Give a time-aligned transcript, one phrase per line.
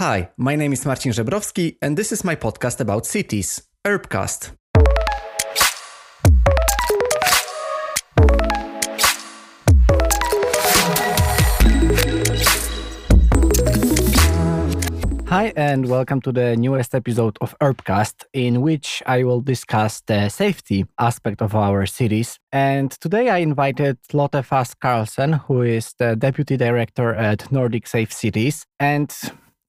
[0.00, 4.52] Hi, my name is Marcin Żebrowski, and this is my podcast about cities, Urbcast.
[15.26, 20.30] Hi, and welcome to the newest episode of Urbcast, in which I will discuss the
[20.30, 22.38] safety aspect of our cities.
[22.52, 28.14] And today I invited Lotte Fast Carlsen, who is the deputy director at Nordic Safe
[28.14, 28.64] Cities.
[28.78, 29.14] And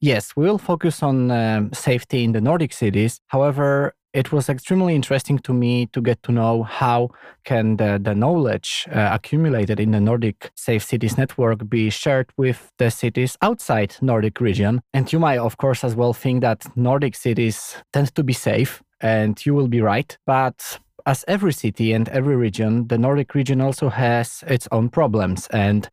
[0.02, 3.21] yes, we will focus on um, safety in the Nordic cities.
[3.28, 7.11] However, it was extremely interesting to me to get to know how
[7.46, 12.71] can the, the knowledge uh, accumulated in the Nordic Safe Cities network be shared with
[12.78, 14.82] the cities outside Nordic region.
[14.93, 18.83] And you might, of course, as well think that Nordic cities tend to be safe,
[19.00, 20.18] and you will be right.
[20.25, 25.47] But as every city and every region, the Nordic region also has its own problems.
[25.47, 25.89] And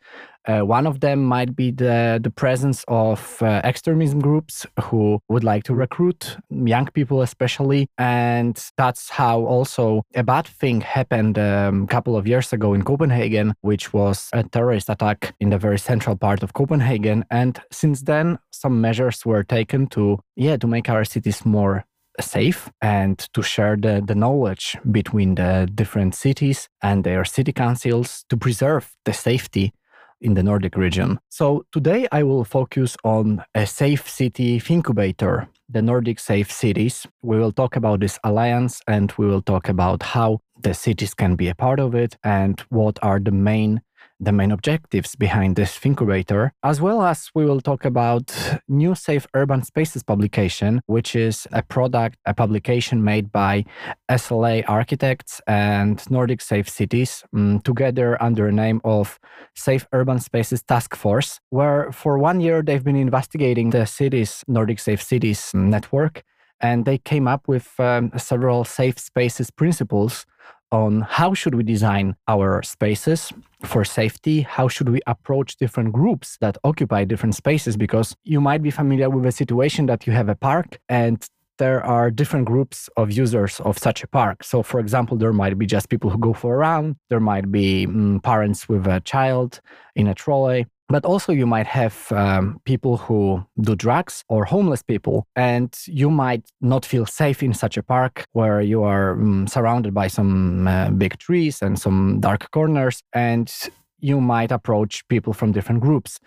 [0.49, 5.45] uh, one of them might be the, the presence of uh, extremism groups who would
[5.45, 7.89] like to recruit young people, especially.
[7.99, 12.83] And that's how also a bad thing happened um, a couple of years ago in
[12.83, 17.25] Copenhagen, which was a terrorist attack in the very central part of Copenhagen.
[17.31, 21.85] And since then, some measures were taken to, yeah, to make our cities more
[22.21, 28.25] safe and to share the, the knowledge between the different cities and their city councils
[28.29, 29.73] to preserve the safety
[30.21, 31.19] in the Nordic region.
[31.29, 37.07] So today I will focus on a safe city incubator, the Nordic Safe Cities.
[37.23, 41.37] We will talk about this alliance and we will talk about how the cities can
[41.37, 43.81] be a part of it and what are the main
[44.21, 48.35] the main objectives behind this incubator, as well as we will talk about
[48.69, 53.65] New Safe Urban Spaces publication, which is a product, a publication made by
[54.11, 59.19] SLA Architects and Nordic Safe Cities um, together under the name of
[59.55, 64.81] Safe Urban Spaces Task Force, where for one year they've been investigating the cities, Nordic
[64.81, 66.23] Safe Cities network,
[66.61, 70.27] and they came up with um, several safe spaces principles
[70.73, 73.33] on how should we design our spaces
[73.65, 74.43] for safety?
[74.43, 77.77] How should we approach different groups that occupy different spaces?
[77.77, 81.27] Because you might be familiar with a situation that you have a park and
[81.59, 84.45] there are different groups of users of such a park.
[84.45, 87.51] So, for example, there might be just people who go for a run, there might
[87.51, 89.61] be um, parents with a child
[89.97, 94.83] in a trolley, but also, you might have um, people who do drugs or homeless
[94.83, 99.47] people, and you might not feel safe in such a park where you are um,
[99.47, 103.53] surrounded by some uh, big trees and some dark corners, and
[104.01, 106.19] you might approach people from different groups.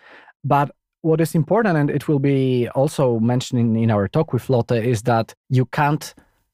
[0.44, 0.69] But
[1.01, 4.72] what is important, and it will be also mentioned in, in our talk with Lotte,
[4.72, 6.13] is that you can't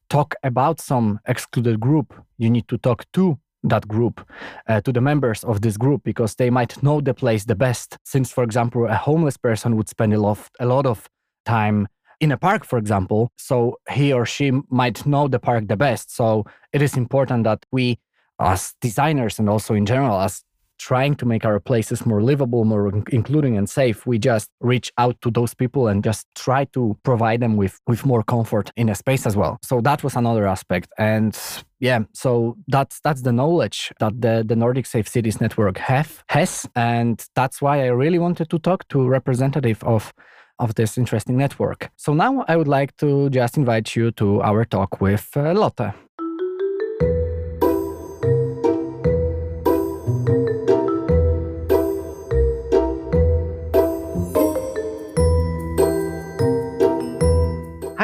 [0.09, 2.13] talk about some excluded group.
[2.37, 3.37] You need to talk to
[3.69, 4.25] that group
[4.67, 7.97] uh, to the members of this group because they might know the place the best.
[8.05, 11.07] Since for example a homeless person would spend a lot, a lot of
[11.45, 11.87] time
[12.19, 16.15] in a park for example so he or she might know the park the best.
[16.15, 17.99] So it is important that we
[18.39, 20.43] as designers and also in general as
[20.77, 25.19] trying to make our places more livable, more including and safe, we just reach out
[25.21, 28.95] to those people and just try to provide them with with more comfort in a
[28.95, 29.57] space as well.
[29.63, 30.89] So that was another aspect.
[30.97, 31.37] And
[31.79, 36.67] yeah, so that's that's the knowledge that the, the Nordic Safe Cities Network have has.
[36.75, 40.13] And that's why I really wanted to talk to representative of
[40.59, 41.89] of this interesting network.
[41.97, 45.93] So now I would like to just invite you to our talk with uh, Lotte.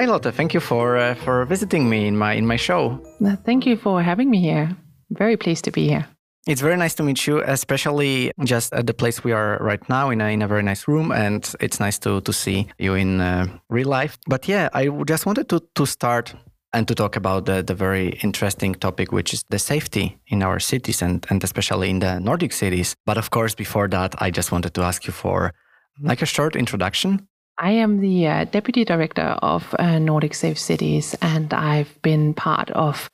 [0.03, 2.99] Hi Lotte, thank you for uh, for visiting me in my in my show.
[3.45, 4.75] Thank you for having me here.
[5.11, 6.05] Very pleased to be here.
[6.45, 10.09] It's very nice to meet you, especially just at the place we are right now
[10.09, 13.21] in a, in a very nice room, and it's nice to to see you in
[13.21, 14.17] uh, real life.
[14.27, 16.35] But yeah, I just wanted to to start
[16.73, 20.59] and to talk about the, the very interesting topic, which is the safety in our
[20.59, 22.95] cities and, and especially in the Nordic cities.
[23.05, 25.53] But of course, before that, I just wanted to ask you for
[26.01, 27.27] like a short introduction
[27.57, 32.71] I am the uh, deputy director of uh, Nordic Safe Cities, and I've been part
[32.71, 33.11] of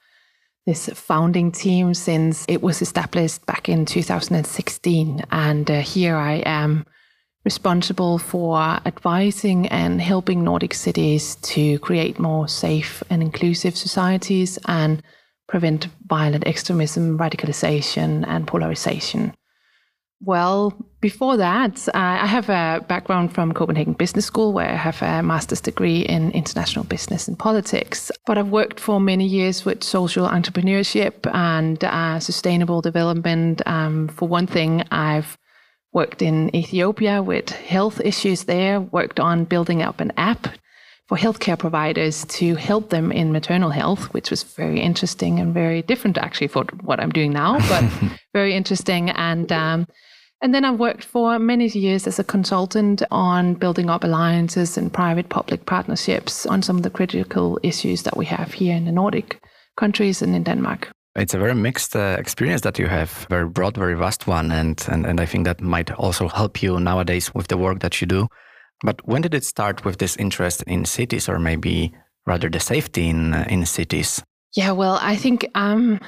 [0.65, 5.25] this founding team since it was established back in 2016.
[5.31, 6.85] And uh, here I am
[7.43, 15.01] responsible for advising and helping Nordic cities to create more safe and inclusive societies and
[15.47, 19.33] prevent violent extremism, radicalization, and polarization.
[20.21, 25.01] Well, before that, uh, I have a background from Copenhagen Business School, where I have
[25.01, 28.11] a master's degree in international business and politics.
[28.25, 33.61] But I've worked for many years with social entrepreneurship and uh, sustainable development.
[33.65, 35.37] Um, for one thing, I've
[35.93, 40.49] worked in Ethiopia with health issues there, worked on building up an app
[41.07, 45.81] for healthcare providers to help them in maternal health, which was very interesting and very
[45.81, 47.83] different actually for what I'm doing now, but
[48.33, 49.09] very interesting.
[49.09, 49.87] And um,
[50.41, 54.91] and then I've worked for many years as a consultant on building up alliances and
[54.91, 58.91] private public partnerships on some of the critical issues that we have here in the
[58.91, 59.41] Nordic
[59.75, 60.89] countries and in Denmark.
[61.15, 64.51] It's a very mixed uh, experience that you have, very broad, very vast one.
[64.51, 67.99] And, and, and I think that might also help you nowadays with the work that
[67.99, 68.27] you do.
[68.83, 71.91] But when did it start with this interest in cities or maybe
[72.25, 74.23] rather the safety in, uh, in cities?
[74.55, 75.99] Yeah, well, I think, um,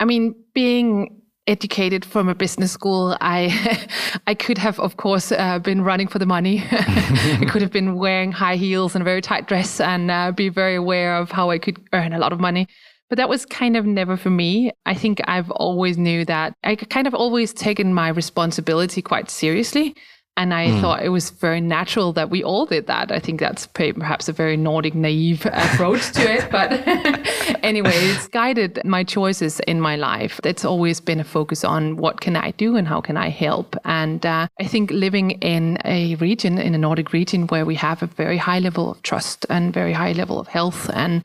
[0.00, 1.19] I mean, being
[1.50, 3.88] educated from a business school, I
[4.26, 6.62] I could have, of course, uh, been running for the money.
[6.70, 10.48] I could have been wearing high heels and a very tight dress and uh, be
[10.48, 12.68] very aware of how I could earn a lot of money.
[13.08, 14.70] But that was kind of never for me.
[14.86, 19.96] I think I've always knew that I kind of always taken my responsibility quite seriously.
[20.40, 20.80] And I mm.
[20.80, 23.12] thought it was very natural that we all did that.
[23.12, 26.50] I think that's perhaps a very Nordic naive approach to it.
[26.50, 26.72] But
[27.62, 30.40] anyway, it's guided my choices in my life.
[30.42, 33.76] It's always been a focus on what can I do and how can I help.
[33.84, 38.02] And uh, I think living in a region, in a Nordic region, where we have
[38.02, 41.22] a very high level of trust and very high level of health and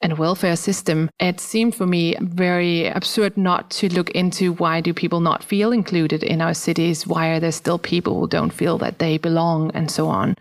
[0.00, 4.94] and welfare system, it seemed for me very absurd not to look into why do
[4.94, 7.06] people not feel included in our cities?
[7.06, 10.36] Why are there still people who don't feel that they belong and so on?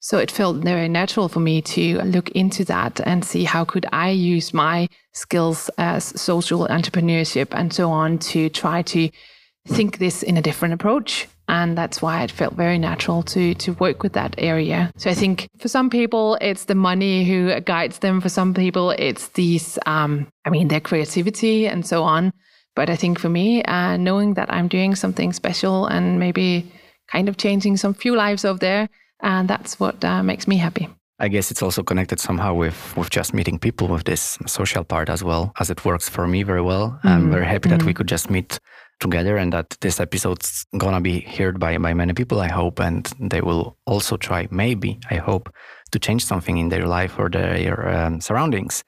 [0.00, 3.86] So it felt very natural for me to look into that and see how could
[3.92, 9.10] I use my skills as social entrepreneurship and so on to try to
[9.68, 13.72] think this in a different approach and that's why it felt very natural to to
[13.74, 17.98] work with that area so i think for some people it's the money who guides
[17.98, 22.32] them for some people it's these um, i mean their creativity and so on
[22.74, 26.70] but i think for me uh, knowing that i'm doing something special and maybe
[27.10, 28.88] kind of changing some few lives over there
[29.22, 33.08] and that's what uh, makes me happy I guess it's also connected somehow with, with
[33.08, 36.62] just meeting people with this social part as well, as it works for me very
[36.62, 36.88] well.
[36.88, 37.08] Mm-hmm.
[37.08, 37.86] I'm very happy that mm-hmm.
[37.86, 38.58] we could just meet
[39.02, 43.04] together and that this episode's gonna be heard by, by many people, I hope, and
[43.20, 45.52] they will also try, maybe, I hope,
[45.90, 48.84] to change something in their life or their um, surroundings.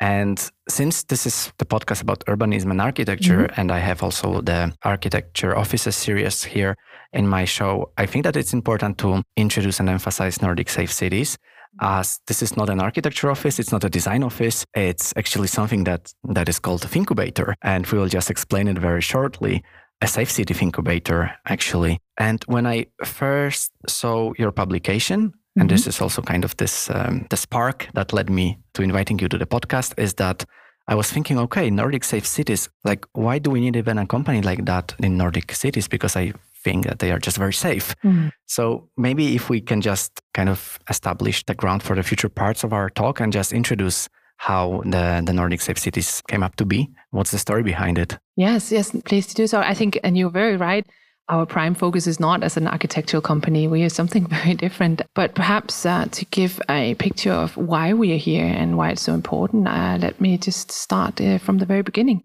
[0.00, 0.38] And
[0.68, 3.60] since this is the podcast about urbanism and architecture, mm-hmm.
[3.60, 6.76] and I have also the architecture offices series here
[7.12, 11.38] in my show, I think that it's important to introduce and emphasize Nordic safe cities
[11.80, 15.84] as this is not an architecture office, it's not a design office, it's actually something
[15.84, 17.54] that, that is called a incubator.
[17.62, 19.62] And we will just explain it very shortly.
[20.00, 21.98] A safe city incubator, actually.
[22.18, 25.60] And when I first saw your publication, mm-hmm.
[25.60, 29.18] and this is also kind of this um, the spark that led me to inviting
[29.18, 30.44] you to the podcast, is that
[30.86, 34.40] I was thinking, okay, Nordic safe cities, like why do we need even a company
[34.40, 35.88] like that in Nordic cities?
[35.88, 36.32] Because I
[36.64, 37.94] think that they are just very safe.
[38.04, 38.30] Mm.
[38.46, 42.64] So maybe if we can just kind of establish the ground for the future parts
[42.64, 44.08] of our talk and just introduce
[44.38, 46.88] how the, the Nordic safe cities came up to be.
[47.10, 48.18] What's the story behind it?
[48.36, 49.60] Yes, yes, please do so.
[49.60, 50.86] I think, and you're very right.
[51.28, 53.68] Our prime focus is not as an architectural company.
[53.68, 55.02] We are something very different.
[55.14, 59.02] But perhaps uh, to give a picture of why we are here and why it's
[59.02, 62.22] so important, uh, let me just start uh, from the very beginning.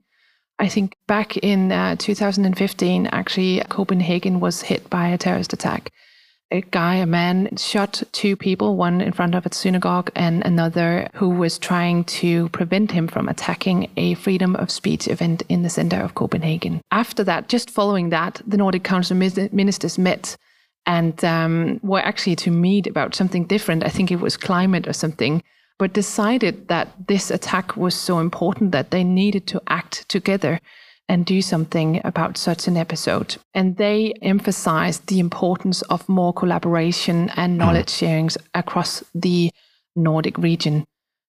[0.59, 5.91] I think back in uh, 2015, actually, Copenhagen was hit by a terrorist attack.
[6.51, 11.09] A guy, a man, shot two people, one in front of a synagogue and another
[11.15, 15.69] who was trying to prevent him from attacking a freedom of speech event in the
[15.69, 16.81] center of Copenhagen.
[16.91, 20.37] After that, just following that, the Nordic Council ministers met
[20.85, 23.83] and um, were actually to meet about something different.
[23.83, 25.41] I think it was climate or something
[25.79, 30.59] but decided that this attack was so important that they needed to act together
[31.09, 33.35] and do something about such an episode.
[33.53, 37.57] And they emphasized the importance of more collaboration and mm.
[37.57, 39.51] knowledge sharing across the
[39.95, 40.85] Nordic region.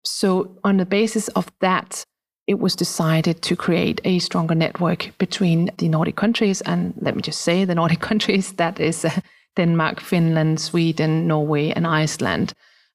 [0.03, 2.03] So, on the basis of that,
[2.47, 6.61] it was decided to create a stronger network between the Nordic countries.
[6.61, 9.11] And let me just say the Nordic countries that is uh,
[9.55, 12.53] Denmark, Finland, Sweden, Norway, and Iceland.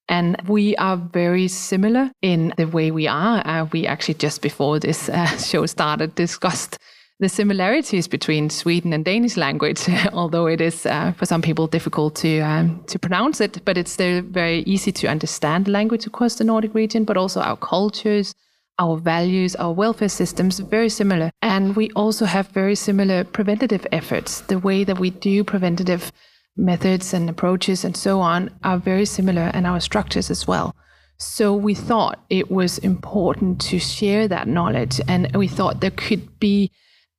[0.09, 3.47] And we are very similar in the way we are.
[3.47, 6.79] Uh, we actually, just before this uh, show started, discussed
[7.19, 12.15] the similarities between Sweden and Danish language, although it is uh, for some people difficult
[12.17, 13.65] to um, to pronounce it.
[13.65, 17.41] But it's still very easy to understand the language across the Nordic region, but also
[17.41, 18.35] our cultures,
[18.79, 21.31] our values, our welfare systems, very similar.
[21.41, 24.43] And we also have very similar preventative efforts.
[24.43, 26.13] The way that we do preventative
[26.57, 30.75] methods and approaches and so on are very similar and our structures as well.
[31.19, 36.39] So we thought it was important to share that knowledge and we thought there could
[36.39, 36.71] be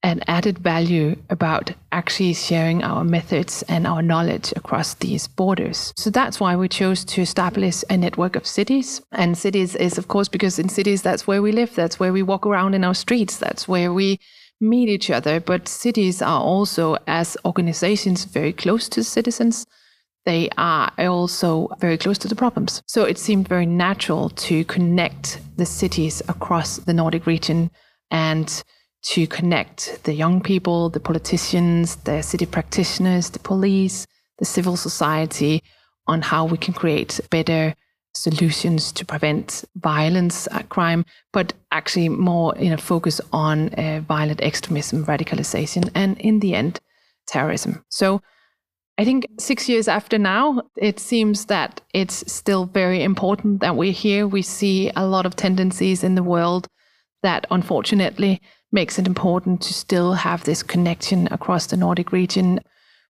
[0.03, 5.91] an added value about actually sharing our methods and our knowledge across these borders.
[5.97, 9.01] So that's why we chose to establish a network of cities.
[9.11, 12.21] And cities is, of course, because in cities, that's where we live, that's where we
[12.21, 14.19] walk around in our streets, that's where we
[14.59, 15.39] meet each other.
[15.39, 19.65] But cities are also, as organizations, very close to citizens.
[20.25, 22.81] They are also very close to the problems.
[22.85, 27.71] So it seemed very natural to connect the cities across the Nordic region
[28.11, 28.63] and
[29.03, 34.05] to connect the young people, the politicians, the city practitioners, the police,
[34.37, 35.63] the civil society
[36.07, 37.73] on how we can create better
[38.17, 44.41] solutions to prevent violence, uh, crime, but actually more in a focus on uh, violent
[44.41, 46.79] extremism, radicalization, and in the end,
[47.27, 47.83] terrorism.
[47.89, 48.21] So
[48.97, 53.91] I think six years after now, it seems that it's still very important that we're
[53.91, 54.27] here.
[54.27, 56.67] We see a lot of tendencies in the world
[57.21, 62.59] that unfortunately makes it important to still have this connection across the Nordic region.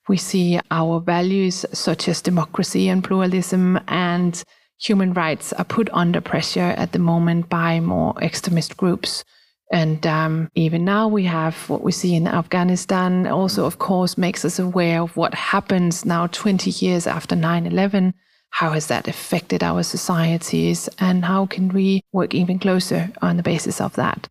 [0.09, 4.43] We see our values, such as democracy and pluralism and
[4.79, 9.24] human rights, are put under pressure at the moment by more extremist groups.
[9.72, 14.46] And um, even now, we have what we see in Afghanistan, also, of course, makes
[14.46, 18.13] us aware of what happens now 20 years after 9 11.
[18.51, 20.88] How has that affected our societies?
[21.00, 24.29] And how can we work even closer on the basis of that?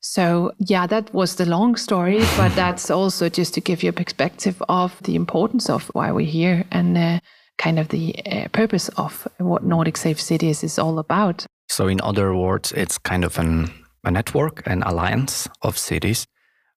[0.00, 3.92] So, yeah, that was the long story, but that's also just to give you a
[4.04, 7.20] perspective of the importance of why we're here and uh,
[7.58, 11.46] kind of the uh, purpose of what Nordic Safe Cities is all about.
[11.68, 13.70] So, in other words, it's kind of an,
[14.04, 16.26] a network, an alliance of cities,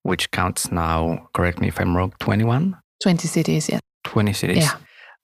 [0.03, 2.75] which counts now, correct me if I'm wrong, 21?
[3.03, 3.79] 20 cities, yeah.
[4.05, 4.57] 20 cities.
[4.57, 4.77] Yeah.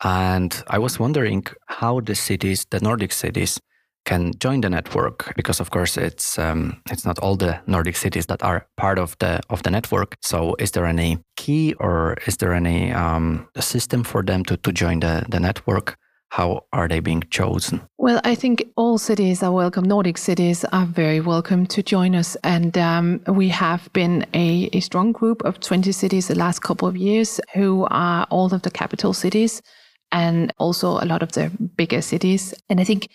[0.03, 3.59] And I was wondering how the cities, the Nordic cities,
[4.05, 8.27] can join the network because of course it's um, it's not all the Nordic cities
[8.27, 10.15] that are part of the of the network.
[10.21, 14.71] So is there any key or is there any um, system for them to, to
[14.71, 15.97] join the, the network?
[16.29, 17.81] How are they being chosen?
[17.97, 19.85] Well, I think all cities are welcome.
[19.85, 22.35] Nordic cities are very welcome to join us.
[22.43, 26.87] And um, we have been a, a strong group of 20 cities the last couple
[26.87, 29.61] of years who are all of the capital cities
[30.11, 32.53] and also a lot of the bigger cities.
[32.69, 33.07] And I think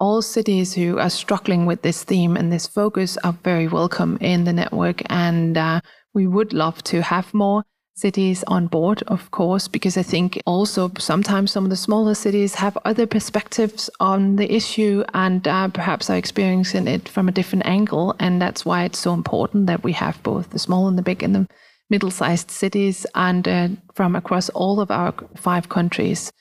[0.00, 4.44] all cities who are struggling with this theme and this focus are very welcome in
[4.44, 5.02] the network.
[5.10, 5.80] And uh,
[6.14, 7.64] we would love to have more
[7.94, 12.54] cities on board, of course, because I think also sometimes some of the smaller cities
[12.54, 17.66] have other perspectives on the issue and uh, perhaps are experiencing it from a different
[17.66, 18.16] angle.
[18.18, 21.22] And that's why it's so important that we have both the small and the big
[21.22, 21.46] and the
[21.90, 26.32] middle sized cities and uh, from across all of our five countries.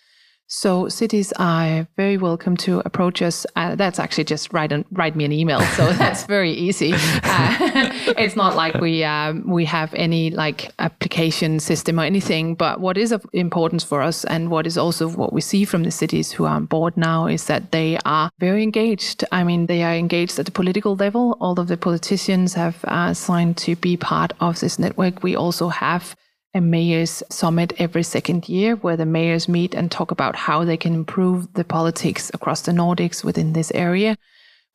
[0.51, 3.45] So cities are very welcome to approach us.
[3.55, 5.61] Uh, that's actually just write an, write me an email.
[5.61, 6.91] So that's very easy.
[6.91, 7.55] Uh,
[8.17, 12.55] it's not like we um, we have any like application system or anything.
[12.55, 15.83] But what is of importance for us, and what is also what we see from
[15.83, 19.23] the cities who are on board now, is that they are very engaged.
[19.31, 21.37] I mean, they are engaged at the political level.
[21.39, 25.21] All of the politicians have uh, signed to be part of this network.
[25.21, 26.15] We also have
[26.53, 30.77] a mayors summit every second year where the mayors meet and talk about how they
[30.77, 34.17] can improve the politics across the Nordics within this area.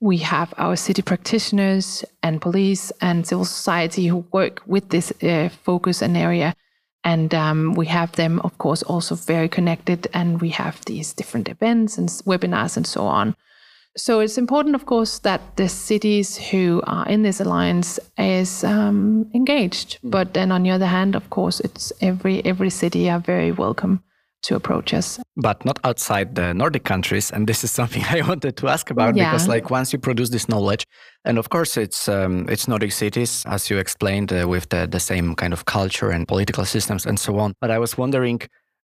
[0.00, 5.48] We have our city practitioners and police and civil society who work with this uh,
[5.48, 6.54] focus and area.
[7.02, 10.06] And um, we have them, of course, also very connected.
[10.14, 13.34] And we have these different events and webinars and so on.
[13.96, 19.30] So it's important, of course, that the cities who are in this alliance is um,
[19.34, 19.98] engaged.
[20.02, 20.10] Mm.
[20.10, 24.02] But then, on the other hand, of course, it's every every city are very welcome
[24.42, 25.20] to approach us.
[25.36, 29.14] But not outside the Nordic countries, and this is something I wanted to ask about
[29.14, 29.30] yeah.
[29.30, 30.86] because, like, once you produce this knowledge,
[31.24, 35.00] and of course, it's um, it's Nordic cities, as you explained, uh, with the the
[35.00, 37.54] same kind of culture and political systems and so on.
[37.60, 38.40] But I was wondering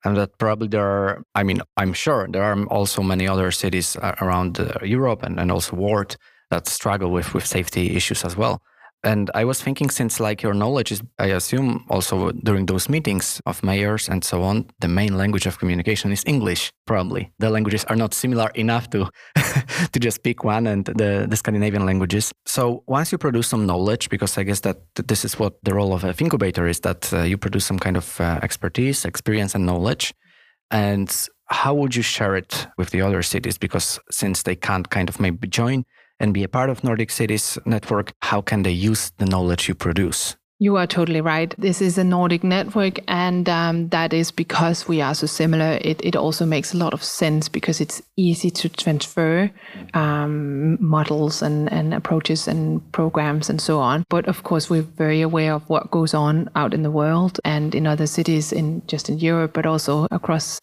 [0.05, 3.97] and that probably there are i mean i'm sure there are also many other cities
[3.97, 6.17] uh, around uh, europe and, and also world
[6.51, 8.63] that struggle with with safety issues as well
[9.07, 13.41] and I was thinking, since like your knowledge is, I assume also during those meetings
[13.47, 16.73] of mayors and so on, the main language of communication is English.
[16.87, 19.09] Probably the languages are not similar enough to
[19.93, 22.33] to just pick one and the, the Scandinavian languages.
[22.47, 25.93] So once you produce some knowledge, because I guess that this is what the role
[25.93, 29.65] of a incubator is, that uh, you produce some kind of uh, expertise, experience, and
[29.65, 30.13] knowledge,
[30.73, 33.57] and how would you share it with the other cities?
[33.57, 35.85] Because since they can't kind of maybe join,
[36.21, 39.75] and be a part of Nordic Cities Network, how can they use the knowledge you
[39.75, 40.37] produce?
[40.59, 41.55] You are totally right.
[41.59, 45.79] This is a Nordic network, and um, that is because we are so similar.
[45.83, 49.51] It, it also makes a lot of sense because it's easy to transfer
[49.93, 54.05] um, models and, and approaches and programs and so on.
[54.09, 57.75] But of course, we're very aware of what goes on out in the world and
[57.75, 60.59] in other cities, in just in Europe, but also across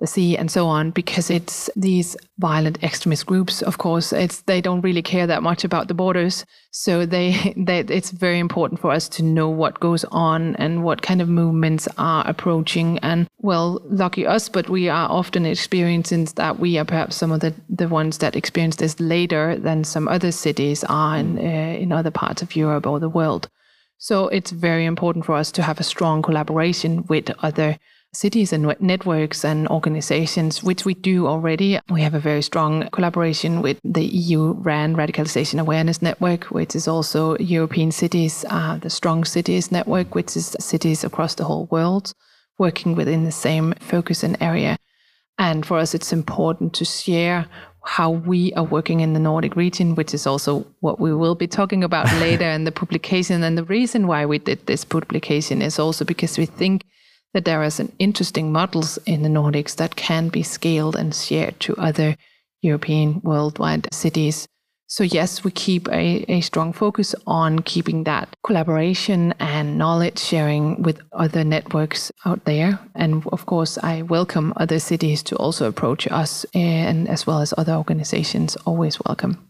[0.00, 4.12] the sea and so on because it's these violent extremist groups of course.
[4.12, 6.44] It's they don't really care that much about the borders.
[6.70, 11.02] So they, they it's very important for us to know what goes on and what
[11.02, 12.98] kind of movements are approaching.
[13.00, 17.40] And well lucky us but we are often experiencing that we are perhaps some of
[17.40, 21.92] the the ones that experience this later than some other cities are in uh, in
[21.92, 23.48] other parts of Europe or the world.
[24.00, 27.78] So it's very important for us to have a strong collaboration with other
[28.18, 31.78] cities and networks and organizations, which we do already.
[31.88, 36.88] We have a very strong collaboration with the EU RAN Radicalization Awareness Network, which is
[36.88, 42.12] also European cities, uh, the Strong Cities Network, which is cities across the whole world
[42.58, 44.76] working within the same focus and area.
[45.38, 47.46] And for us, it's important to share
[47.84, 51.46] how we are working in the Nordic region, which is also what we will be
[51.46, 53.44] talking about later in the publication.
[53.44, 56.82] And the reason why we did this publication is also because we think
[57.34, 61.58] that there are some interesting models in the Nordics that can be scaled and shared
[61.60, 62.16] to other
[62.62, 64.48] European worldwide cities.
[64.90, 70.82] So, yes, we keep a, a strong focus on keeping that collaboration and knowledge sharing
[70.82, 72.78] with other networks out there.
[72.94, 76.58] And of course, I welcome other cities to also approach us, eh,
[76.88, 79.47] and as well as other organizations, always welcome.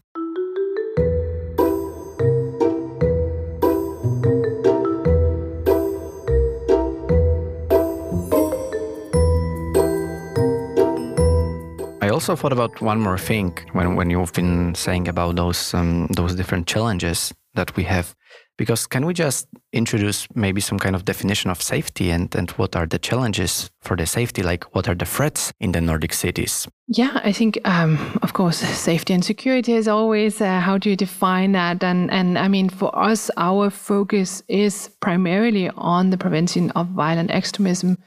[12.19, 16.35] Also thought about one more thing when, when you've been saying about those um, those
[16.35, 18.13] different challenges that we have.
[18.57, 22.75] Because can we just introduce maybe some kind of definition of safety and, and what
[22.75, 24.43] are the challenges for the safety?
[24.43, 26.67] Like, what are the threats in the Nordic cities?
[26.89, 30.97] Yeah, I think, um, of course, safety and security is always uh, how do you
[30.97, 31.81] define that?
[31.85, 37.31] And, and I mean, for us, our focus is primarily on the prevention of violent
[37.31, 37.97] extremism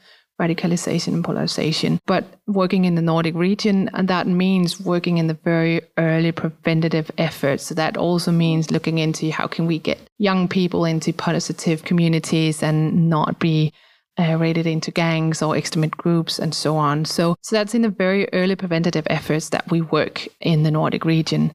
[0.41, 1.99] radicalization and polarization.
[2.05, 7.11] But working in the Nordic region, and that means working in the very early preventative
[7.17, 7.65] efforts.
[7.65, 12.63] So that also means looking into how can we get young people into positive communities
[12.63, 13.73] and not be
[14.19, 17.05] uh, rated into gangs or extremist groups and so on.
[17.05, 21.05] So, so that's in the very early preventative efforts that we work in the Nordic
[21.05, 21.53] region.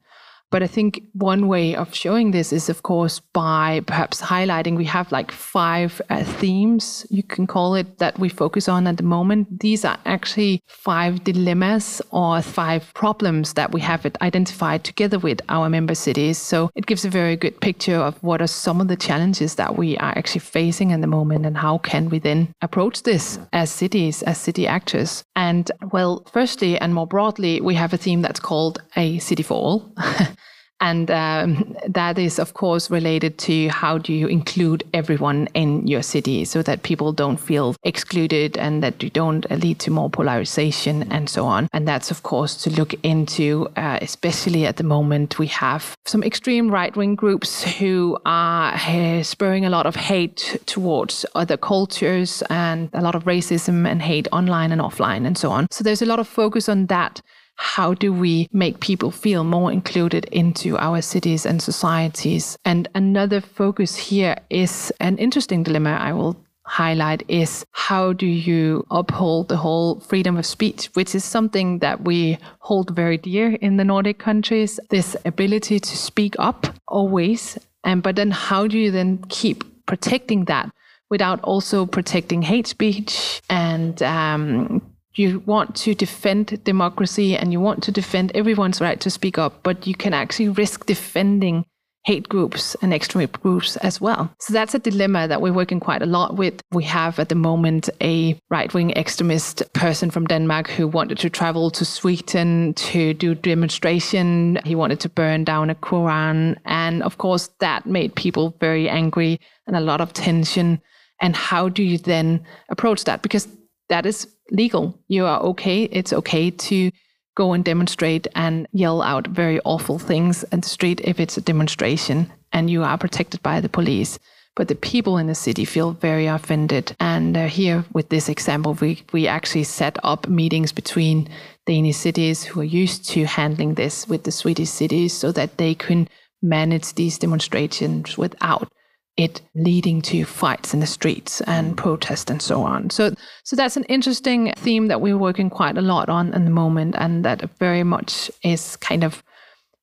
[0.50, 4.76] But I think one way of showing this is, of course, by perhaps highlighting.
[4.76, 8.96] We have like five uh, themes, you can call it, that we focus on at
[8.96, 9.60] the moment.
[9.60, 15.68] These are actually five dilemmas or five problems that we have identified together with our
[15.68, 16.38] member cities.
[16.38, 19.76] So it gives a very good picture of what are some of the challenges that
[19.76, 23.70] we are actually facing at the moment and how can we then approach this as
[23.70, 25.22] cities, as city actors.
[25.36, 29.54] And well, firstly and more broadly, we have a theme that's called a city for
[29.54, 29.94] all.
[30.80, 36.02] And um, that is, of course, related to how do you include everyone in your
[36.02, 41.10] city so that people don't feel excluded and that you don't lead to more polarization
[41.12, 41.68] and so on.
[41.72, 46.22] And that's, of course, to look into, uh, especially at the moment, we have some
[46.22, 52.42] extreme right wing groups who are uh, spurring a lot of hate towards other cultures
[52.50, 55.66] and a lot of racism and hate online and offline and so on.
[55.70, 57.20] So there's a lot of focus on that
[57.58, 62.56] how do we make people feel more included into our cities and societies?
[62.64, 68.86] And another focus here is an interesting dilemma I will highlight is how do you
[68.90, 73.76] uphold the whole freedom of speech, which is something that we hold very dear in
[73.76, 77.58] the Nordic countries, this ability to speak up always.
[77.84, 80.70] And but then how do you then keep protecting that
[81.10, 84.82] without also protecting hate speech and um,
[85.14, 89.62] you want to defend democracy and you want to defend everyone's right to speak up,
[89.62, 91.64] but you can actually risk defending
[92.04, 94.32] hate groups and extremist groups as well.
[94.40, 96.62] So that's a dilemma that we're working quite a lot with.
[96.72, 101.28] We have at the moment a right wing extremist person from Denmark who wanted to
[101.28, 104.58] travel to Sweden to do demonstration.
[104.64, 106.56] He wanted to burn down a Quran.
[106.64, 110.80] And of course, that made people very angry and a lot of tension.
[111.20, 113.20] And how do you then approach that?
[113.20, 113.48] Because
[113.90, 114.98] that is legal.
[115.08, 115.84] You are okay.
[115.84, 116.90] It's okay to
[117.36, 121.40] go and demonstrate and yell out very awful things in the street if it's a
[121.40, 124.18] demonstration and you are protected by the police.
[124.56, 126.96] But the people in the city feel very offended.
[126.98, 131.28] And uh, here, with this example, we, we actually set up meetings between
[131.64, 135.76] Danish cities who are used to handling this with the Swedish cities so that they
[135.76, 136.08] can
[136.42, 138.72] manage these demonstrations without
[139.18, 141.76] it leading to fights in the streets and mm.
[141.76, 142.88] protests and so on.
[142.88, 146.50] So, so that's an interesting theme that we're working quite a lot on at the
[146.50, 149.24] moment, and that very much is kind of,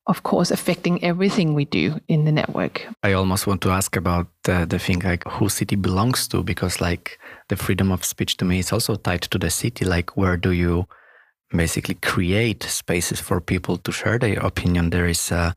[0.06, 2.86] of course, affecting everything we do in the network.
[3.02, 6.80] I almost want to ask about the, the thing like who city belongs to, because
[6.80, 7.18] like
[7.48, 9.84] the freedom of speech to me is also tied to the city.
[9.84, 10.86] Like, where do you
[11.50, 14.90] basically create spaces for people to share their opinion?
[14.90, 15.54] There is a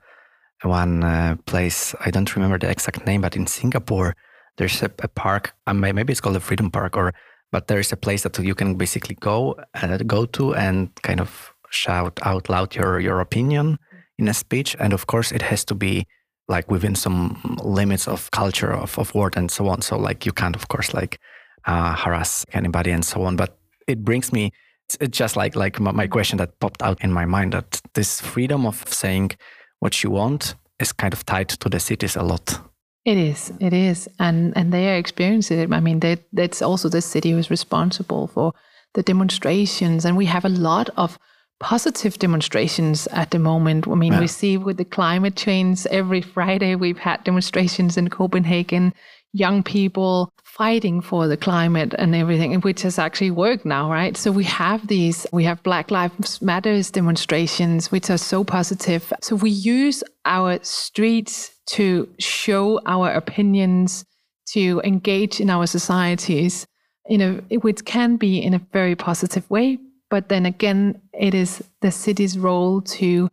[0.64, 4.16] one uh, place, I don't remember the exact name, but in Singapore,
[4.58, 7.14] there's a, a park, uh, maybe it's called the Freedom Park, or
[7.52, 11.20] but there is a place that you can basically go uh, go to and kind
[11.20, 13.80] of shout out loud your your opinion
[14.18, 16.06] in a speech, and of course it has to be
[16.48, 19.82] like within some limits of culture of, of word and so on.
[19.82, 21.20] So like you can't of course like
[21.66, 23.36] uh, harass anybody and so on.
[23.36, 24.52] But it brings me
[25.00, 28.66] it's just like like my question that popped out in my mind that this freedom
[28.66, 29.32] of saying
[29.80, 32.60] what you want is kind of tied to the cities a lot.
[33.06, 35.74] It is, it is, and and they are experiencing it.
[35.74, 38.54] I mean, they, that's also the city who's responsible for
[38.94, 41.18] the demonstrations, and we have a lot of
[41.60, 43.88] positive demonstrations at the moment.
[43.88, 44.20] I mean, yeah.
[44.20, 48.94] we see with the climate change every Friday we've had demonstrations in Copenhagen,
[49.34, 54.18] young people fighting for the climate and everything, which has actually worked now, right?
[54.18, 59.14] So we have these, we have Black Lives Matters demonstrations, which are so positive.
[59.22, 64.04] So we use our streets to show our opinions,
[64.48, 66.68] to engage in our societies
[67.06, 69.78] in a which can be in a very positive way.
[70.10, 73.30] But then again, it is the city's role to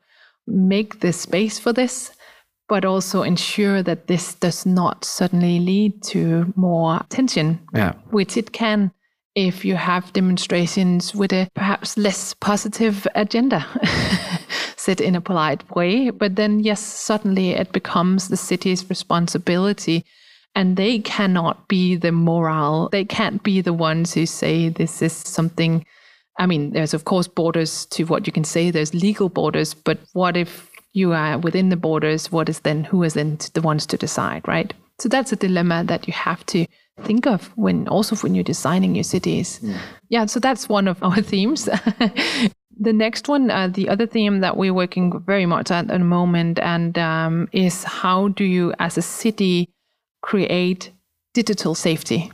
[0.46, 2.12] make the space for this
[2.68, 7.92] but also ensure that this does not suddenly lead to more tension, yeah.
[8.10, 8.90] which it can
[9.36, 13.64] if you have demonstrations with a perhaps less positive agenda,
[14.76, 16.08] said in a polite way.
[16.08, 20.04] But then, yes, suddenly it becomes the city's responsibility.
[20.54, 25.12] And they cannot be the moral, they can't be the ones who say this is
[25.12, 25.84] something.
[26.38, 29.98] I mean, there's of course borders to what you can say, there's legal borders, but
[30.14, 33.84] what if you are within the borders, what is then who is then the ones
[33.86, 34.72] to decide, right?
[34.98, 36.66] So that's a dilemma that you have to
[37.02, 39.60] think of when also when you're designing your cities.
[39.62, 39.76] Mm.
[40.08, 41.64] Yeah, so that's one of our themes.
[42.80, 45.98] the next one, uh, the other theme that we're working very much at at the
[45.98, 49.68] moment, and um, is how do you, as a city,
[50.22, 50.92] create
[51.34, 52.32] digital safety?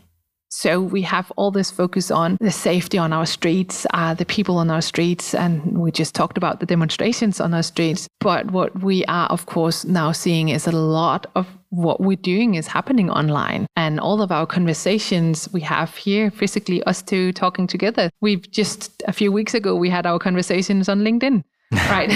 [0.54, 4.58] So we have all this focus on the safety on our streets, uh, the people
[4.58, 8.06] on our streets, and we just talked about the demonstrations on our streets.
[8.20, 12.54] But what we are, of course, now seeing is a lot of what we're doing
[12.54, 13.66] is happening online.
[13.76, 18.10] And all of our conversations we have here physically, us two talking together.
[18.20, 21.44] We've just a few weeks ago, we had our conversations on LinkedIn.
[21.88, 22.12] right.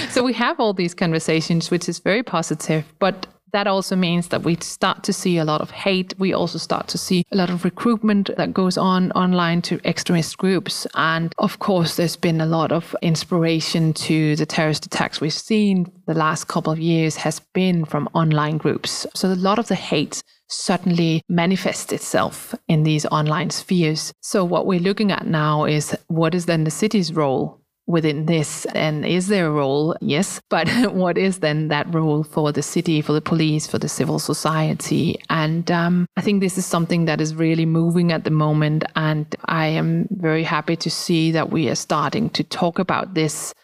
[0.10, 2.84] so we have all these conversations, which is very positive.
[3.00, 6.14] But that also means that we start to see a lot of hate.
[6.18, 10.38] We also start to see a lot of recruitment that goes on online to extremist
[10.38, 10.86] groups.
[10.94, 15.90] And of course, there's been a lot of inspiration to the terrorist attacks we've seen
[16.06, 19.06] the last couple of years has been from online groups.
[19.14, 24.12] So a lot of the hate certainly manifests itself in these online spheres.
[24.20, 28.64] So what we're looking at now is what is then the city's role within this?
[28.66, 29.96] And is there a role?
[30.00, 30.40] Yes.
[30.50, 34.18] But what is then that role for the city, for the police, for the civil
[34.18, 35.18] society?
[35.30, 38.84] And um, I think this is something that is really moving at the moment.
[38.96, 43.54] And I am very happy to see that we are starting to talk about this,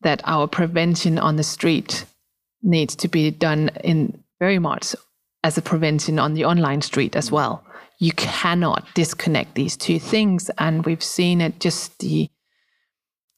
[0.00, 2.04] that our prevention on the street
[2.62, 4.96] needs to be done in very much
[5.44, 7.62] as a prevention on the online street as well.
[8.00, 10.50] You cannot disconnect these two things.
[10.58, 12.28] And we've seen it just the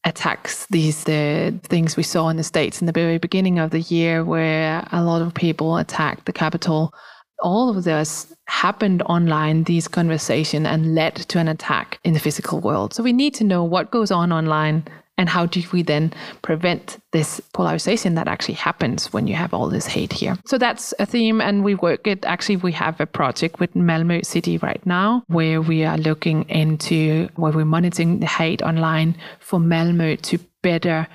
[0.06, 3.80] attacks, these the things we saw in the States in the very beginning of the
[3.80, 6.94] year where a lot of people attacked the Capitol.
[7.42, 12.60] All of this happened online, these conversations, and led to an attack in the physical
[12.60, 12.94] world.
[12.94, 14.84] So we need to know what goes on online
[15.18, 19.68] and how do we then prevent this polarization that actually happens when you have all
[19.68, 20.36] this hate here?
[20.46, 22.24] So that's a theme, and we work it.
[22.24, 27.28] Actually, we have a project with Malmö City right now where we are looking into
[27.36, 31.06] where we're monitoring the hate online for Malmö to better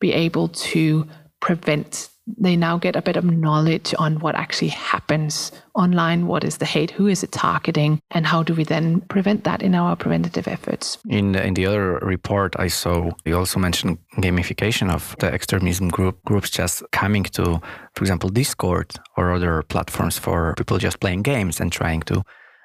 [0.00, 1.06] be able to
[1.40, 6.58] prevent they now get a bit of knowledge on what actually happens online, what is
[6.58, 9.96] the hate, who is it targeting, and how do we then prevent that in our
[9.96, 10.98] preventative efforts.
[11.08, 15.88] In the, in the other report I saw, you also mentioned gamification of the extremism
[15.88, 17.60] group groups just coming to,
[17.94, 22.22] for example, Discord or other platforms for people just playing games and trying to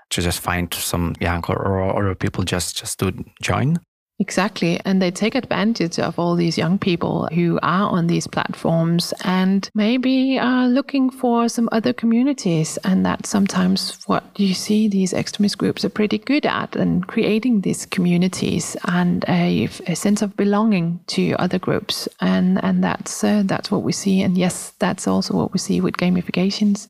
[0.10, 3.78] to just find some young or, or people just just to join
[4.24, 4.80] Exactly.
[4.86, 9.70] And they take advantage of all these young people who are on these platforms and
[9.76, 12.78] maybe are looking for some other communities.
[12.86, 17.62] And that's sometimes what you see these extremist groups are pretty good at and creating
[17.62, 22.08] these communities and a, a sense of belonging to other groups.
[22.22, 24.22] And, and that's, uh, that's what we see.
[24.22, 26.88] And yes, that's also what we see with gamifications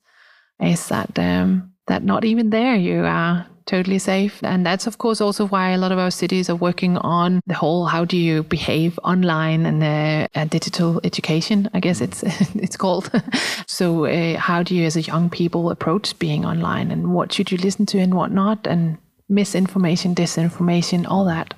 [0.62, 4.44] is that, um, that not even there you are totally safe.
[4.44, 7.54] And that's, of course, also why a lot of our cities are working on the
[7.54, 12.24] whole how do you behave online and uh, uh, digital education, I guess it's,
[12.56, 13.12] it's called.
[13.68, 17.52] so, uh, how do you, as a young people, approach being online and what should
[17.52, 18.98] you listen to and what not, and
[19.30, 21.54] misinformation, disinformation, all that.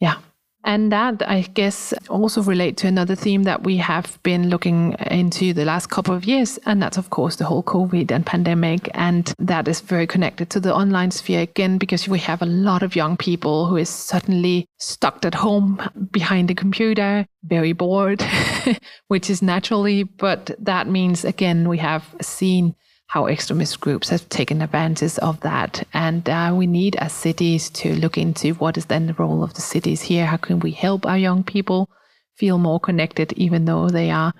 [0.00, 0.16] Yeah.
[0.64, 5.54] And that, I guess, also relate to another theme that we have been looking into
[5.54, 6.58] the last couple of years.
[6.66, 8.90] And that's, of course, the whole COVID and pandemic.
[8.92, 12.82] And that is very connected to the online sphere again, because we have a lot
[12.82, 18.22] of young people who is suddenly stuck at home behind the computer, very bored,
[19.08, 20.02] which is naturally.
[20.02, 22.74] But that means, again, we have seen
[23.10, 25.82] how extremist groups have taken advantage of that.
[25.92, 29.54] And uh, we need as cities to look into what is then the role of
[29.54, 30.26] the cities here.
[30.26, 31.90] How can we help our young people
[32.36, 34.32] feel more connected, even though they are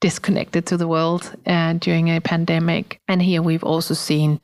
[0.00, 2.98] disconnected to the world uh, during a pandemic?
[3.08, 4.40] And here we've also seen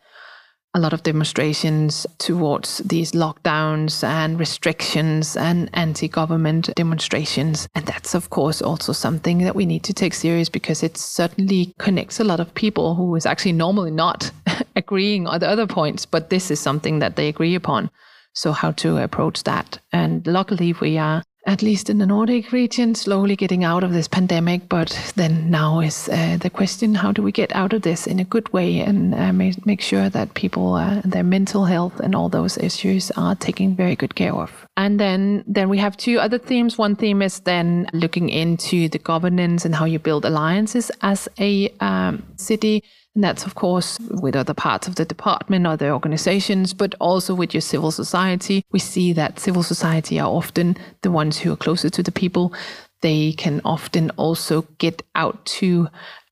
[0.74, 7.68] a lot of demonstrations towards these lockdowns and restrictions and anti government demonstrations.
[7.74, 11.74] And that's, of course, also something that we need to take serious because it certainly
[11.78, 14.30] connects a lot of people who is actually normally not
[14.76, 17.90] agreeing on the other points, but this is something that they agree upon.
[18.32, 19.80] So, how to approach that.
[19.92, 24.06] And luckily, we are at least in the Nordic region, slowly getting out of this
[24.06, 24.68] pandemic.
[24.68, 28.20] But then now is uh, the question: How do we get out of this in
[28.20, 32.28] a good way and uh, make, sure that people, uh, their mental health and all
[32.28, 34.50] those issues are taken very good care of?
[34.76, 36.78] And then, then we have two other themes.
[36.78, 41.68] One theme is then looking into the governance and how you build alliances as a
[41.80, 42.84] um, city
[43.14, 47.52] and that's, of course, with other parts of the department, other organizations, but also with
[47.52, 48.64] your civil society.
[48.70, 52.54] We see that civil society are often the ones who are closer to the people.
[53.00, 55.88] They can often also get out to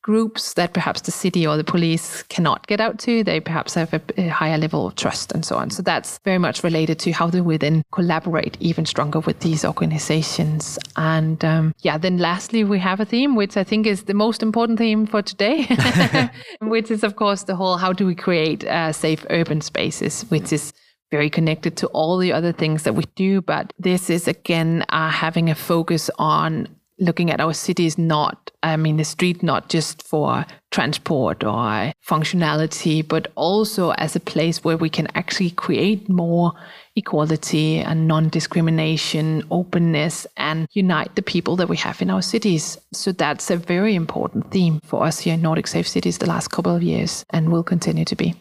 [0.09, 3.23] groups that perhaps the city or the police cannot get out to.
[3.23, 5.69] They perhaps have a, a, higher level of trust and so on.
[5.69, 9.67] So that's very much related to how do we then collaborate even stronger with these
[9.67, 10.79] organizations.
[10.97, 14.43] And um, yeah, then lastly, we have a theme, which I think is the most
[14.43, 15.69] important theme for today,
[16.63, 20.55] which is, of course, the whole how do we create uh, safe urban spaces, which
[20.55, 20.73] is
[21.11, 23.43] very connected to all the other things that we do.
[23.43, 26.69] But this is again uh, having a focus on
[26.99, 33.07] looking at our cities not i mean the street not just for transport or functionality
[33.07, 36.53] but also as a place where we can actually create more
[36.99, 42.77] equality and non-discrimination openness and unite the people that we have in our cities.
[42.93, 46.49] So that's a very important theme for us here in nordic safe cities the last
[46.49, 48.35] couple of years and will continue to be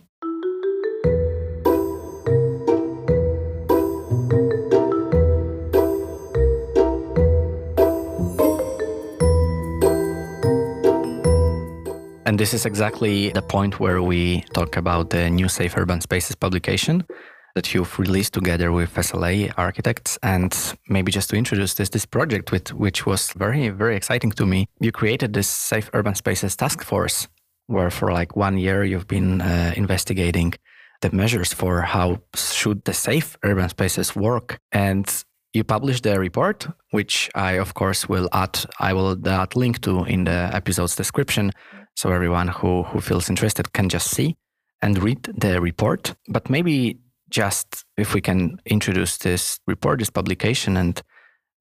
[12.27, 16.35] And this is exactly the point where we talk about the new Safe Urban Spaces
[16.35, 17.05] publication
[17.55, 20.19] that you've released together with SLA architects.
[20.21, 20.53] And
[20.89, 24.67] maybe just to introduce this, this project, with, which was very, very exciting to me,
[24.81, 27.29] you created this Safe Urban Spaces task force,
[27.67, 30.53] where for like one year you've been uh, investigating
[31.01, 34.59] the measures for how should the safe urban spaces work.
[34.73, 35.07] And
[35.53, 40.03] you published the report, which I, of course, will add, I will add link to
[40.03, 41.51] in the episode's description
[41.97, 44.35] so everyone who, who feels interested can just see
[44.83, 46.13] and read the report.
[46.27, 46.99] But maybe
[47.31, 51.01] just if we can introduce this report, this publication, and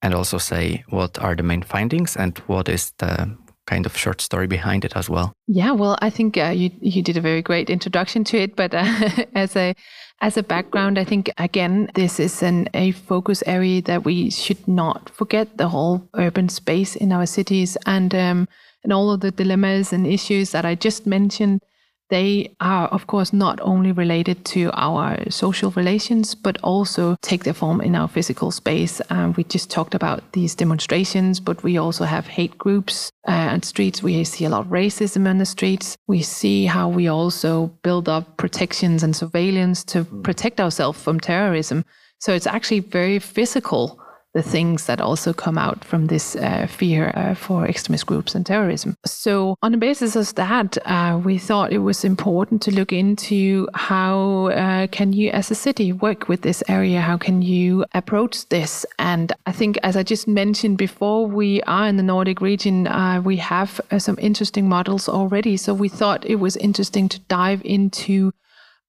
[0.03, 3.35] and also say what are the main findings and what is the
[3.67, 5.33] kind of short story behind it as well.
[5.49, 8.75] Yeah, well, I think uh, you you did a very great introduction to it, but
[8.75, 8.85] uh,
[9.35, 9.75] as a
[10.21, 14.69] as a background, I think again this is an a focus area that we should
[14.69, 18.15] not forget the whole urban space in our cities and.
[18.15, 18.49] Um,
[18.85, 21.61] and all of the dilemmas and issues that I just mentioned,
[22.09, 27.55] they are, of course, not only related to our social relations, but also take their
[27.55, 29.01] form in our physical space.
[29.11, 33.65] Um, we just talked about these demonstrations, but we also have hate groups uh, and
[33.65, 34.03] streets.
[34.03, 35.97] We see a lot of racism in the streets.
[36.07, 41.85] We see how we also build up protections and surveillance to protect ourselves from terrorism.
[42.21, 44.01] So it's actually very physical
[44.37, 48.45] the things that also come out from this uh, fear uh, for extremist groups and
[48.45, 48.95] terrorism.
[49.07, 53.67] So, on the basis of that, uh, we thought it was important to look into
[53.73, 57.01] how uh, can you, as a city, work with this area?
[57.01, 58.85] How can you approach this?
[58.99, 62.89] And I think, as I just mentioned before, we are in the Nordic region.
[62.89, 65.57] Uh, we have uh, some interesting models already.
[65.57, 68.33] So we thought it was interesting to dive into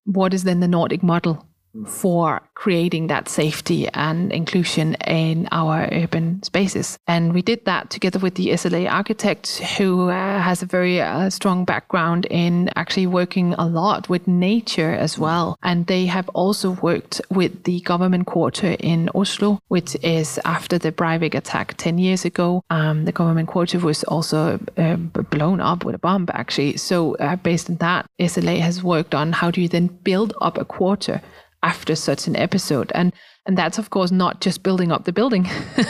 [0.04, 1.47] what is then the Nordic model
[1.86, 6.98] for creating that safety and inclusion in our urban spaces.
[7.08, 11.30] And we did that together with the SLA architect, who uh, has a very uh,
[11.30, 15.58] strong background in actually working a lot with nature as well.
[15.62, 20.92] And they have also worked with the government quarter in Oslo, which is after the
[20.92, 22.64] Breivik attack 10 years ago.
[22.70, 26.78] Um, the government quarter was also uh, blown up with a bomb, actually.
[26.78, 30.58] So, uh, based on that, SLA has worked on how do you then build up
[30.58, 31.22] a quarter
[31.64, 32.92] after such an episode.
[32.96, 33.14] And
[33.46, 35.48] and that's of course not just building up the building.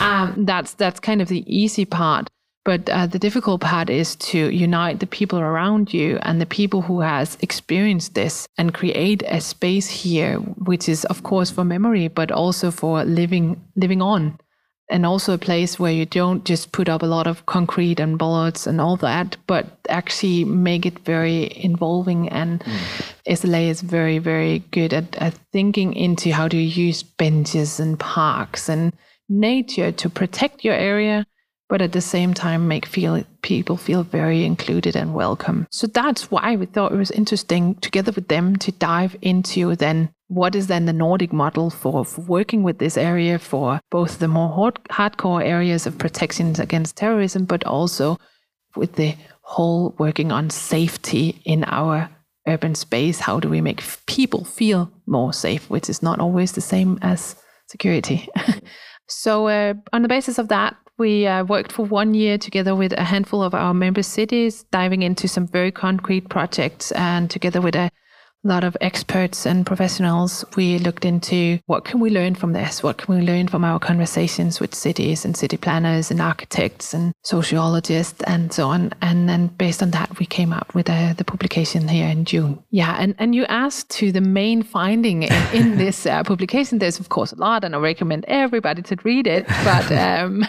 [0.00, 2.28] Um, that's that's kind of the easy part.
[2.64, 6.80] But uh, the difficult part is to unite the people around you and the people
[6.82, 12.08] who has experienced this and create a space here which is of course for memory
[12.08, 14.38] but also for living living on
[14.90, 18.18] and also a place where you don't just put up a lot of concrete and
[18.18, 22.28] bullets and all that, but actually make it very involving.
[22.28, 23.12] And mm.
[23.26, 28.68] SLA is very, very good at, at thinking into how to use benches and parks
[28.68, 28.92] and
[29.28, 31.26] nature to protect your area,
[31.74, 35.66] but at the same time make feel people feel very included and welcome.
[35.72, 40.10] So that's why we thought it was interesting together with them to dive into then
[40.28, 44.28] what is then the Nordic model for, for working with this area for both the
[44.28, 48.18] more hard, hardcore areas of protections against terrorism, but also
[48.76, 52.08] with the whole working on safety in our
[52.46, 53.18] urban space?
[53.18, 57.34] How do we make people feel more safe, which is not always the same as
[57.66, 58.28] security?
[59.08, 62.92] so, uh, on the basis of that, we uh, worked for one year together with
[62.92, 67.74] a handful of our member cities, diving into some very concrete projects and together with
[67.74, 67.90] a
[68.44, 72.82] lot of experts and professionals, we looked into what can we learn from this?
[72.82, 77.12] What can we learn from our conversations with cities and city planners and architects and
[77.22, 78.92] sociologists and so on?
[79.00, 82.62] And then based on that, we came up with uh, the publication here in June.
[82.70, 86.78] Yeah, and, and you asked to the main finding in, in this uh, publication.
[86.78, 89.46] There's of course a lot, and I recommend everybody to read it.
[89.64, 90.44] But um,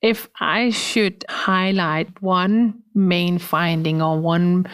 [0.00, 4.66] if I should highlight one main finding or one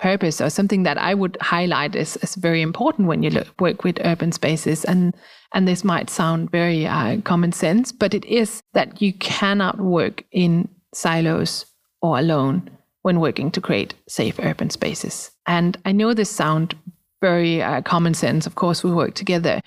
[0.00, 4.04] purpose or something that I would highlight as very important when you look, work with
[4.04, 4.84] urban spaces.
[4.84, 5.14] And,
[5.52, 10.24] and this might sound very uh, common sense, but it is that you cannot work
[10.32, 11.66] in silos
[12.02, 12.70] or alone
[13.02, 15.30] when working to create safe urban spaces.
[15.46, 16.74] And I know this sound
[17.20, 18.46] very uh, common sense.
[18.46, 19.60] Of course, we work together.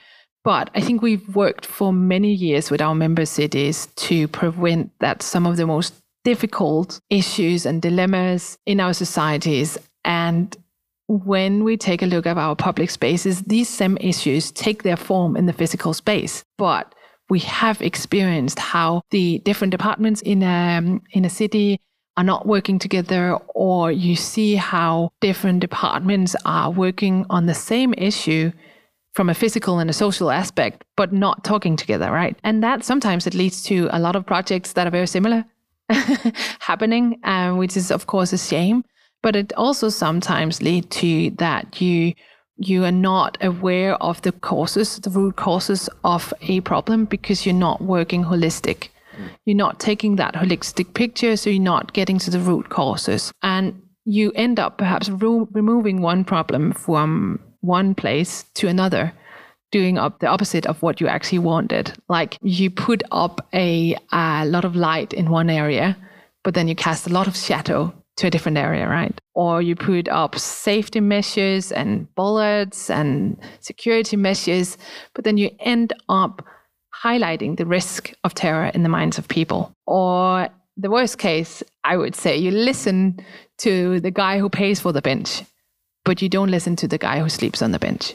[0.44, 5.22] But I think we've worked for many years with our member cities to prevent that
[5.22, 5.94] some of the most
[6.24, 10.56] difficult issues and dilemmas in our societies and
[11.08, 15.36] when we take a look at our public spaces, these same issues take their form
[15.36, 16.44] in the physical space.
[16.58, 16.96] But
[17.30, 21.80] we have experienced how the different departments in a, um, in a city
[22.16, 27.94] are not working together, or you see how different departments are working on the same
[27.96, 28.52] issue
[29.14, 32.38] from a physical and a social aspect, but not talking together, right?
[32.44, 35.44] And that sometimes it leads to a lot of projects that are very similar
[36.60, 38.84] happening, uh, which is, of course, a shame
[39.24, 42.14] but it also sometimes lead to that you
[42.58, 47.56] you are not aware of the causes, the root causes of a problem because you're
[47.56, 48.90] not working holistic.
[49.18, 49.30] Mm.
[49.46, 53.32] You're not taking that holistic picture, so you're not getting to the root causes.
[53.42, 59.14] And you end up perhaps re- removing one problem from one place to another,
[59.72, 61.94] doing up the opposite of what you actually wanted.
[62.08, 65.98] Like you put up a, a lot of light in one area,
[66.44, 69.20] but then you cast a lot of shadow to a different area, right?
[69.34, 74.78] Or you put up safety measures and bullets and security measures,
[75.14, 76.46] but then you end up
[77.04, 79.76] highlighting the risk of terror in the minds of people.
[79.88, 83.20] Or the worst case, I would say, you listen
[83.60, 85.44] to the guy who pays for the bench,
[86.06, 88.14] but you don't listen to the guy who sleeps on the bench,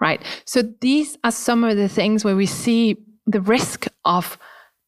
[0.00, 0.22] right?
[0.44, 4.38] So these are some of the things where we see the risk of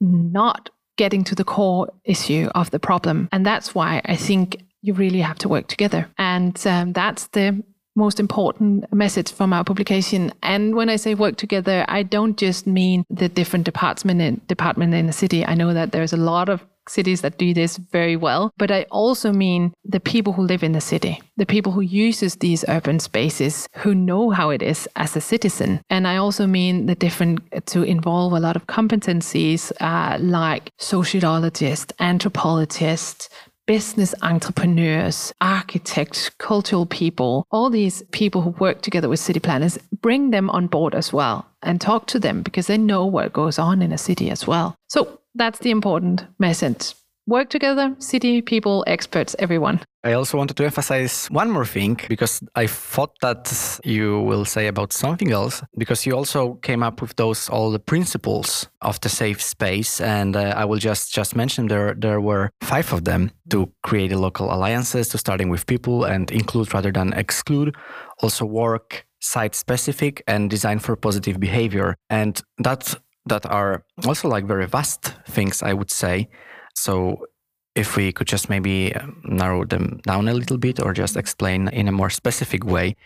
[0.00, 3.28] not getting to the core issue of the problem.
[3.32, 6.08] And that's why I think you really have to work together.
[6.18, 7.62] And um, that's the
[7.96, 10.32] most important message from our publication.
[10.42, 14.94] And when I say work together, I don't just mean the different department in, department
[14.94, 15.44] in the city.
[15.46, 18.52] I know that there's a lot of cities that do this very well.
[18.58, 22.36] But I also mean the people who live in the city, the people who uses
[22.36, 25.80] these urban spaces, who know how it is as a citizen.
[25.90, 31.92] And I also mean the different to involve a lot of competencies uh, like sociologists,
[32.00, 33.28] anthropologists,
[33.66, 40.30] business entrepreneurs, architects, cultural people, all these people who work together with city planners, bring
[40.30, 43.80] them on board as well and talk to them because they know what goes on
[43.80, 44.76] in a city as well.
[44.88, 46.94] So that's the important message.
[47.26, 49.80] Work together, city people, experts, everyone.
[50.04, 54.66] I also wanted to emphasize one more thing because I thought that you will say
[54.66, 59.08] about something else because you also came up with those all the principles of the
[59.08, 63.30] safe space and uh, I will just just mention there there were five of them
[63.48, 67.74] to create local alliances to starting with people and include rather than exclude.
[68.20, 71.96] Also work site specific and design for positive behavior.
[72.10, 72.94] And that
[73.26, 76.28] that are also like very vast things I would say
[76.74, 77.26] so
[77.74, 81.68] if we could just maybe um, narrow them down a little bit or just explain
[81.68, 82.96] in a more specific way.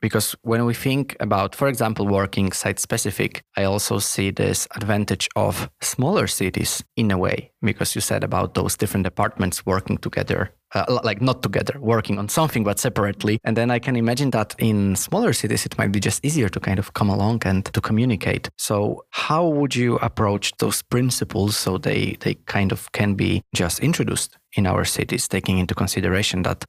[0.00, 5.28] Because when we think about, for example, working site specific, I also see this advantage
[5.34, 10.52] of smaller cities in a way, because you said about those different departments working together
[10.74, 13.38] uh, like not together, working on something but separately.
[13.44, 16.60] And then I can imagine that in smaller cities, it might be just easier to
[16.60, 18.48] kind of come along and to communicate.
[18.58, 23.80] So, how would you approach those principles so they, they kind of can be just
[23.80, 26.64] introduced in our cities, taking into consideration that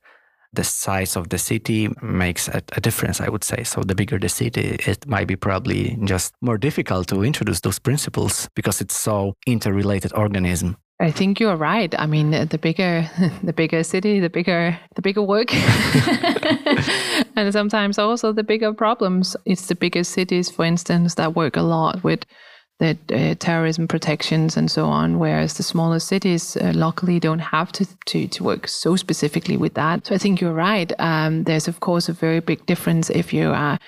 [0.54, 3.64] the size of the city makes a, a, difference, I would say.
[3.64, 7.78] So the bigger the city, it might be probably just more difficult to introduce those
[7.78, 10.78] principles because it's so interrelated organism.
[11.02, 11.94] I think you're right.
[11.98, 13.10] I mean, the bigger
[13.44, 15.54] the bigger city, the bigger the bigger work,
[17.36, 19.38] and sometimes also the bigger problems.
[19.46, 22.26] It's the bigger cities, for instance, that work a lot with
[22.80, 27.72] the uh, terrorism protections and so on, whereas the smaller cities uh, locally don't have
[27.74, 30.08] to, to to work so specifically with that.
[30.08, 30.92] So I think you're right.
[31.00, 33.80] Um, there's of course a very big difference if you are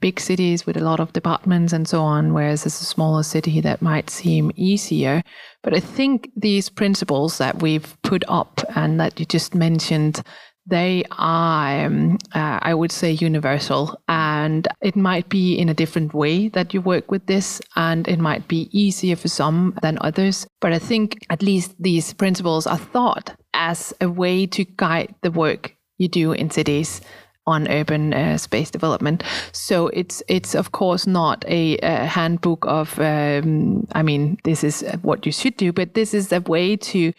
[0.00, 3.60] big cities with a lot of departments and so on, whereas it's a smaller city
[3.60, 5.22] that might seem easier.
[5.62, 10.22] But I think these principles that we've put up and that you just mentioned,
[10.66, 14.00] they are, um, uh, I would say, universal.
[14.08, 18.18] And it might be in a different way that you work with this, and it
[18.18, 20.46] might be easier for some than others.
[20.60, 25.30] But I think at least these principles are thought as a way to guide the
[25.30, 27.00] work you do in cities
[27.46, 29.22] on urban uh, space development.
[29.52, 34.84] So it's it's of course not a, a handbook of um, I mean this is
[35.02, 37.12] what you should do, but this is a way to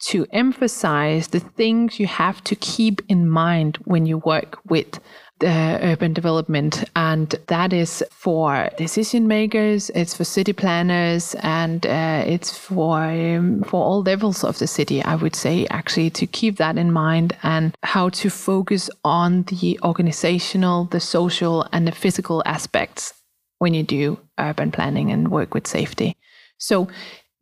[0.00, 4.98] to emphasize the things you have to keep in mind when you work with
[5.42, 12.56] urban development, and that is for decision makers, it's for city planners, and uh, it's
[12.56, 15.02] for um, for all levels of the city.
[15.02, 19.78] I would say actually to keep that in mind and how to focus on the
[19.82, 23.14] organizational, the social, and the physical aspects
[23.58, 26.16] when you do urban planning and work with safety.
[26.58, 26.88] So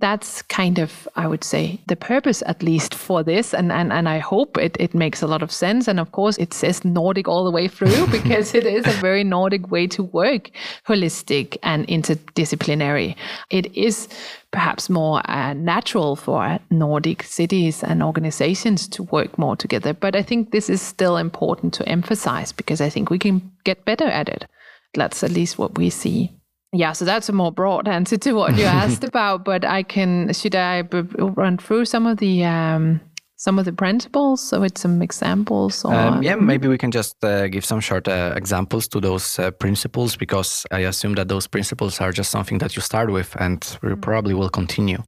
[0.01, 4.09] that's kind of i would say the purpose at least for this and and, and
[4.09, 5.89] i hope it, it makes a lot of sense.
[5.89, 9.25] And of course it says nordic all the way through because it is a very
[9.25, 10.51] nordic way to work
[10.87, 13.17] holistic and interdisciplinary.
[13.51, 14.09] It is
[14.51, 19.93] perhaps more uh, natural for nordic cities and organizations to work more together.
[19.93, 23.85] But i think this is still important to emphasize because i think we can get
[23.85, 24.47] better at it.
[24.95, 26.38] That's at least what we see
[26.73, 29.45] yeah, so that's a more broad answer to what you asked about.
[29.45, 33.01] But I can should I b- run through some of the um,
[33.37, 35.85] some of the principles so with some examples?
[35.85, 35.95] Or...
[35.95, 39.51] Um, yeah, maybe we can just uh, give some short uh, examples to those uh,
[39.53, 43.61] principles because I assume that those principles are just something that you start with, and
[43.83, 44.01] we mm-hmm.
[44.01, 45.03] probably will continue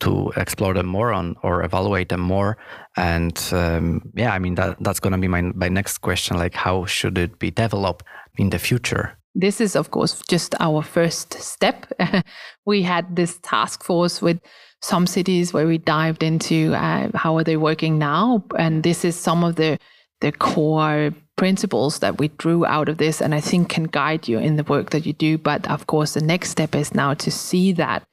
[0.00, 2.56] to explore them more on or evaluate them more.
[2.96, 6.36] And um, yeah, I mean that that's going to be my my next question.
[6.36, 8.04] Like, how should it be developed
[8.36, 9.17] in the future?
[9.38, 11.86] This is, of course, just our first step.
[12.66, 14.40] we had this task force with
[14.82, 19.14] some cities where we dived into uh, how are they working now, and this is
[19.14, 19.78] some of the
[20.20, 24.40] the core principles that we drew out of this, and I think can guide you
[24.40, 25.38] in the work that you do.
[25.38, 28.08] But of course, the next step is now to see that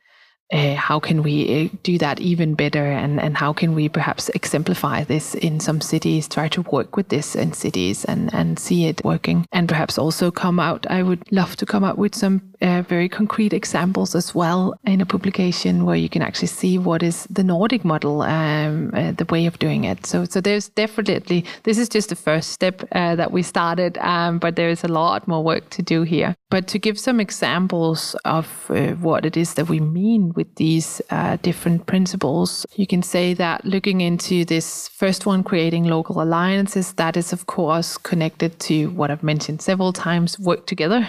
[0.54, 2.86] uh, how can we uh, do that even better?
[2.86, 7.10] And, and how can we perhaps exemplify this in some cities try to work with
[7.10, 9.46] this in cities and, and see it working?
[9.52, 13.10] And perhaps also come out i would love to come up with some uh, very
[13.10, 17.44] concrete examples as well in a publication where you can actually see what is the
[17.44, 20.06] nordic model um, uh, the way of doing it.
[20.06, 24.40] So so there's definitely this is just the first step uh, that we started um,
[24.40, 28.16] but there is a lot more work to do here But to give some examples
[28.24, 33.04] of uh, what it is that we mean with these uh, different principles, you can
[33.04, 38.58] say that looking into this first one, creating local alliances, that is, of course, connected
[38.62, 41.06] to what I've mentioned several times work together.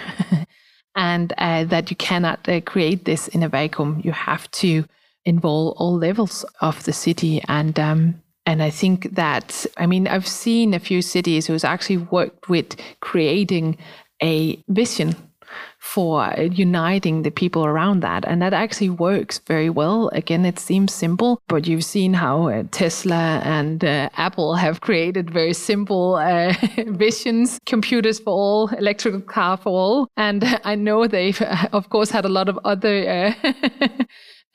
[0.97, 4.01] and uh, that you cannot uh, create this in a vacuum.
[4.03, 4.83] You have to
[5.23, 10.27] involve all levels of the city and um, and I think that, I mean, I've
[10.27, 13.77] seen a few cities who's actually worked with creating
[14.21, 15.15] a vision
[15.87, 18.25] for uniting the people around that.
[18.27, 20.09] And that actually works very well.
[20.09, 25.31] Again, it seems simple, but you've seen how uh, Tesla and uh, Apple have created
[25.31, 26.53] very simple uh,
[26.87, 30.07] visions computers for all, electrical car for all.
[30.17, 33.33] And I know they've, of course, had a lot of other.
[33.47, 34.03] Uh,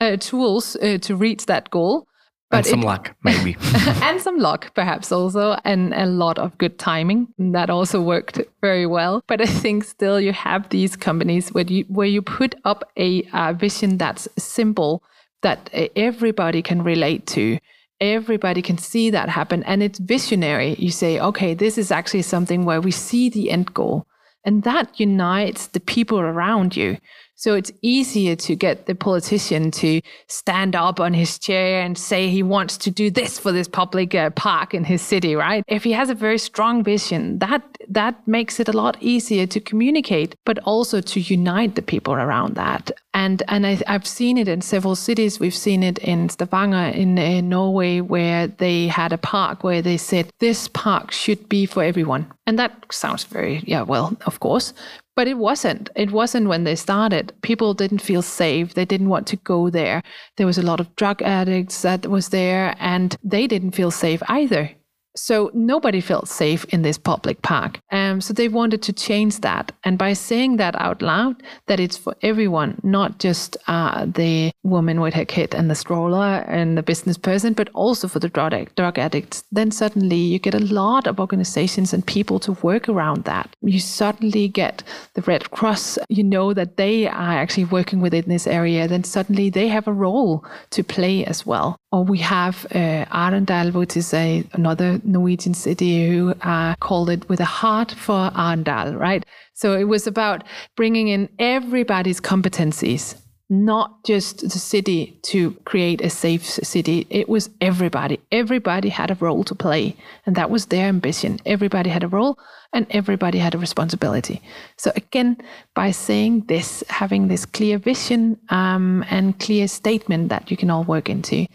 [0.01, 2.07] uh, tools uh, to reach that goal.
[2.53, 3.57] But and some it, luck, maybe.
[4.03, 7.27] and some luck, perhaps also, and a lot of good timing.
[7.39, 9.23] That also worked very well.
[9.25, 13.23] But I think still you have these companies where you where you put up a
[13.33, 15.01] uh, vision that's simple,
[15.41, 17.57] that everybody can relate to.
[17.99, 20.75] Everybody can see that happen, and it's visionary.
[20.77, 24.05] You say, okay, this is actually something where we see the end goal,
[24.45, 26.99] and that unites the people around you.
[27.35, 32.29] So it's easier to get the politician to stand up on his chair and say
[32.29, 35.63] he wants to do this for this public uh, park in his city, right?
[35.67, 39.59] If he has a very strong vision, that that makes it a lot easier to
[39.59, 42.91] communicate, but also to unite the people around that.
[43.13, 45.39] And and I, have seen it in several cities.
[45.39, 49.97] We've seen it in Stavanger in, in Norway, where they had a park where they
[49.97, 52.31] said this park should be for everyone.
[52.45, 54.73] And that sounds very yeah, well, of course,
[55.15, 55.89] but it wasn't.
[55.95, 57.33] It wasn't when they started.
[57.41, 58.73] People didn't feel safe.
[58.73, 60.01] They didn't want to go there.
[60.37, 64.21] There was a lot of drug addicts that was there, and they didn't feel safe
[64.27, 64.71] either.
[65.15, 67.79] So nobody felt safe in this public park.
[67.91, 69.71] Um, so they wanted to change that.
[69.83, 74.99] And by saying that out loud, that it's for everyone, not just uh, the woman
[75.01, 78.73] with her kid and the stroller and the business person, but also for the drug,
[78.75, 83.25] drug addicts, then suddenly you get a lot of organizations and people to work around
[83.25, 83.55] that.
[83.61, 84.83] You suddenly get
[85.13, 89.49] the Red Cross, you know that they are actually working within this area, then suddenly
[89.49, 91.77] they have a role to play as well.
[91.91, 97.27] Or we have uh, Arendal, which is a, another Norwegian city who uh, called it
[97.29, 99.25] with a heart for Arendal, right?
[99.53, 100.43] So it was about
[100.75, 103.15] bringing in everybody's competencies,
[103.49, 107.05] not just the city to create a safe city.
[107.09, 108.19] It was everybody.
[108.31, 109.95] Everybody had a role to play,
[110.25, 111.39] and that was their ambition.
[111.45, 112.37] Everybody had a role,
[112.73, 114.41] and everybody had a responsibility.
[114.77, 115.37] So again,
[115.75, 120.83] by saying this, having this clear vision um, and clear statement that you can all
[120.83, 121.45] work into,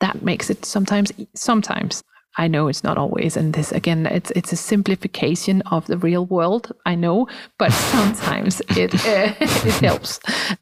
[0.00, 2.02] that makes it sometimes sometimes
[2.40, 6.24] I know it's not always, and this again, it's it's a simplification of the real
[6.24, 6.72] world.
[6.86, 7.28] I know,
[7.58, 10.20] but sometimes it uh, it helps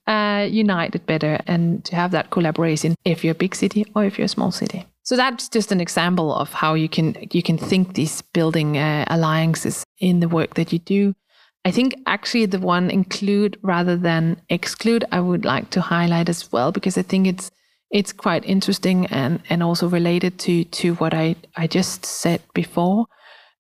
[0.09, 2.97] uh, unite it better and to have that collaboration.
[3.05, 5.81] If you're a big city or if you're a small city, so that's just an
[5.81, 10.55] example of how you can you can think these building uh, alliances in the work
[10.55, 11.15] that you do.
[11.65, 16.51] I think actually the one include rather than exclude, I would like to highlight as
[16.51, 17.51] well because I think it's
[17.91, 23.07] it's quite interesting and, and also related to, to what I, I just said before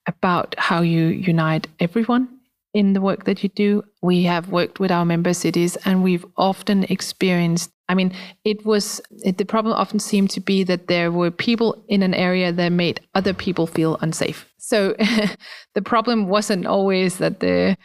[0.07, 2.29] about how you unite everyone
[2.74, 3.83] in the work that you do.
[4.03, 8.12] We have worked with our member cities and we've often experienced I mean,
[8.45, 12.12] it was it, the problem often seemed to be that there were people in an
[12.12, 14.47] area that made other people feel unsafe.
[14.59, 14.95] So
[15.74, 17.79] the problem wasn't always that the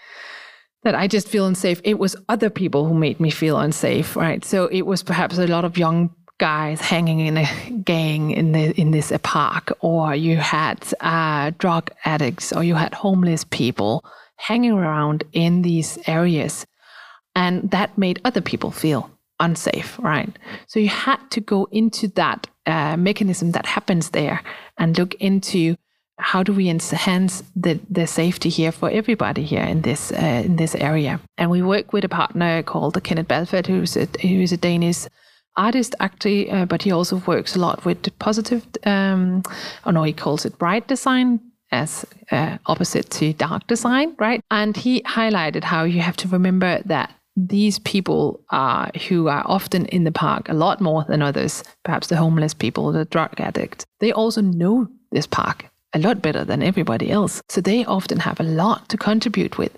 [0.84, 1.80] that I just feel unsafe.
[1.86, 4.44] It was other people who made me feel unsafe, right?
[4.44, 7.48] So it was perhaps a lot of young guys hanging in a
[7.84, 12.94] gang in the in this park, or you had uh, drug addicts, or you had
[12.94, 14.04] homeless people
[14.36, 16.66] hanging around in these areas,
[17.36, 19.10] and that made other people feel
[19.40, 20.30] unsafe, right?
[20.68, 24.42] So you had to go into that uh, mechanism that happens there
[24.78, 25.76] and look into
[26.20, 30.56] how do we enhance the, the safety here for everybody here in this uh, in
[30.56, 31.20] this area.
[31.38, 35.08] And we work with a partner called Kenneth Balfelt, who's a, who's a Danish
[35.56, 39.44] artist actually, uh, but he also works a lot with positive, um,
[39.86, 41.40] oh no, he calls it bright design
[41.72, 44.42] as uh, opposite to dark design, right?
[44.52, 49.88] And he highlighted how you have to remember that these people are who are often
[49.88, 53.86] in the park a lot more than others, perhaps the homeless people, the drug addicts,
[54.00, 57.42] they also know this park a lot better than everybody else.
[57.50, 59.78] So they often have a lot to contribute with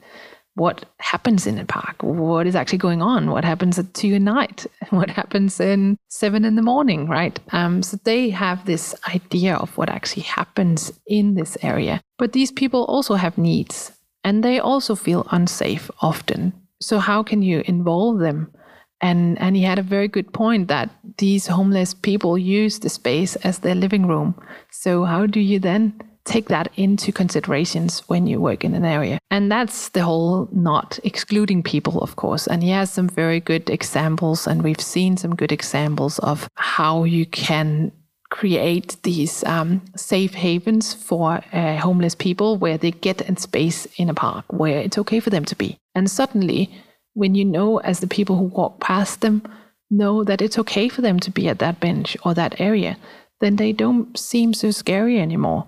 [0.56, 4.22] what happens in a park, what is actually going on, what happens at two at
[4.22, 7.40] night, what happens in seven in the morning, right?
[7.52, 12.02] Um, so they have this idea of what actually happens in this area.
[12.18, 13.92] But these people also have needs
[14.24, 16.54] and they also feel unsafe often.
[16.82, 18.52] So how can you involve them?
[19.02, 23.36] And and he had a very good point that these homeless people use the space
[23.38, 24.36] as their living room.
[24.72, 29.20] So how do you then take that into considerations when you work in an area.
[29.32, 32.48] And that's the whole not excluding people, of course.
[32.48, 37.04] And he has some very good examples, and we've seen some good examples of how
[37.04, 37.92] you can
[38.32, 44.10] create these um, safe havens for uh, homeless people where they get in space in
[44.10, 45.78] a park where it's okay for them to be.
[45.94, 46.74] And suddenly,
[47.14, 49.44] when you know, as the people who walk past them,
[49.92, 52.98] know that it's okay for them to be at that bench or that area,
[53.40, 55.66] then they don't seem so scary anymore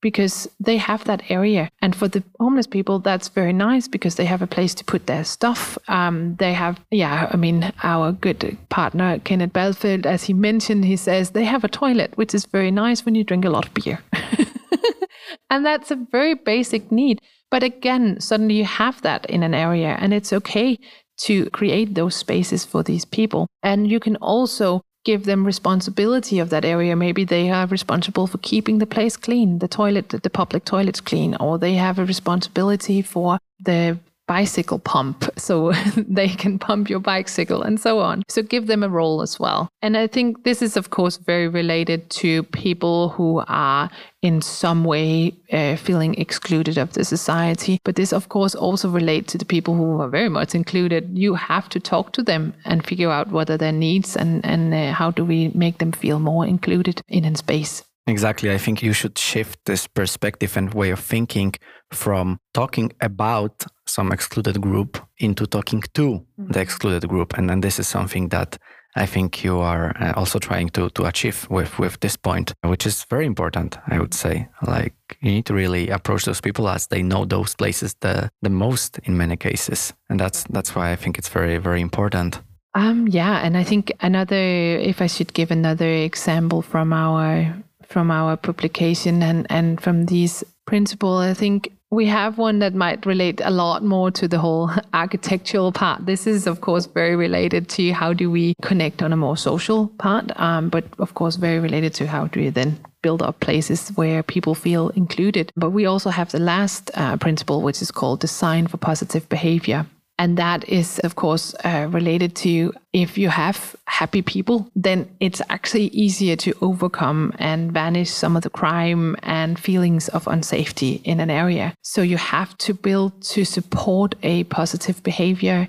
[0.00, 1.70] because they have that area.
[1.82, 5.06] And for the homeless people, that's very nice because they have a place to put
[5.06, 5.78] their stuff.
[5.88, 10.96] Um, they have, yeah, I mean, our good partner, Kenneth Balfelt, as he mentioned, he
[10.96, 13.74] says they have a toilet, which is very nice when you drink a lot of
[13.74, 14.00] beer.
[15.50, 17.20] and that's a very basic need.
[17.50, 20.78] But again, suddenly you have that in an area, and it's okay
[21.22, 23.46] to create those spaces for these people.
[23.62, 26.94] And you can also give them responsibility of that area.
[26.96, 31.36] Maybe they are responsible for keeping the place clean, the toilet, the public toilets clean,
[31.36, 33.98] or they have a responsibility for the
[34.30, 38.22] bicycle pump so they can pump your bicycle and so on.
[38.28, 39.68] So give them a role as well.
[39.82, 43.90] And I think this is, of course, very related to people who are
[44.22, 47.80] in some way uh, feeling excluded of the society.
[47.82, 51.18] But this, of course, also relates to the people who are very much included.
[51.18, 54.72] You have to talk to them and figure out what are their needs and, and
[54.72, 57.82] uh, how do we make them feel more included in a space.
[58.10, 58.50] Exactly.
[58.50, 61.54] I think you should shift this perspective and way of thinking
[61.92, 66.52] from talking about some excluded group into talking to mm-hmm.
[66.52, 67.38] the excluded group.
[67.38, 68.58] And then this is something that
[68.96, 72.86] I think you are uh, also trying to, to achieve with, with this point, which
[72.86, 74.48] is very important, I would say.
[74.66, 78.50] Like you need to really approach those people as they know those places the, the
[78.50, 79.94] most in many cases.
[80.08, 82.42] And that's that's why I think it's very, very important.
[82.74, 87.52] Um, yeah, and I think another, if I should give another example from our
[87.90, 91.22] from our publication and, and from these principles.
[91.22, 95.72] I think we have one that might relate a lot more to the whole architectural
[95.72, 96.06] part.
[96.06, 99.88] This is, of course, very related to how do we connect on a more social
[99.98, 103.88] part, um, but of course, very related to how do you then build up places
[103.96, 105.50] where people feel included.
[105.56, 109.86] But we also have the last uh, principle, which is called design for positive behavior.
[110.20, 115.40] And that is, of course, uh, related to if you have happy people, then it's
[115.48, 121.20] actually easier to overcome and vanish some of the crime and feelings of unsafety in
[121.20, 121.72] an area.
[121.80, 125.66] So you have to build to support a positive behavior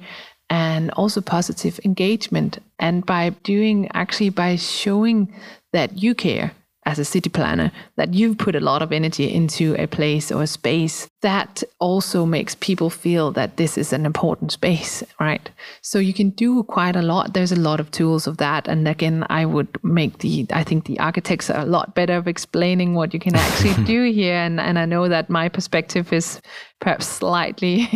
[0.50, 2.60] and also positive engagement.
[2.78, 5.34] And by doing, actually, by showing
[5.72, 6.52] that you care
[6.86, 10.44] as a city planner that you've put a lot of energy into a place or
[10.44, 15.50] a space that also makes people feel that this is an important space right?
[15.82, 17.34] So you can do quite a lot.
[17.34, 18.68] There's a lot of tools of that.
[18.68, 22.28] And again i would make the i think the architects are a lot better of
[22.28, 24.36] explaining what you can actually do here.
[24.36, 26.42] And, and i know that my perspective is
[26.80, 27.88] perhaps slightly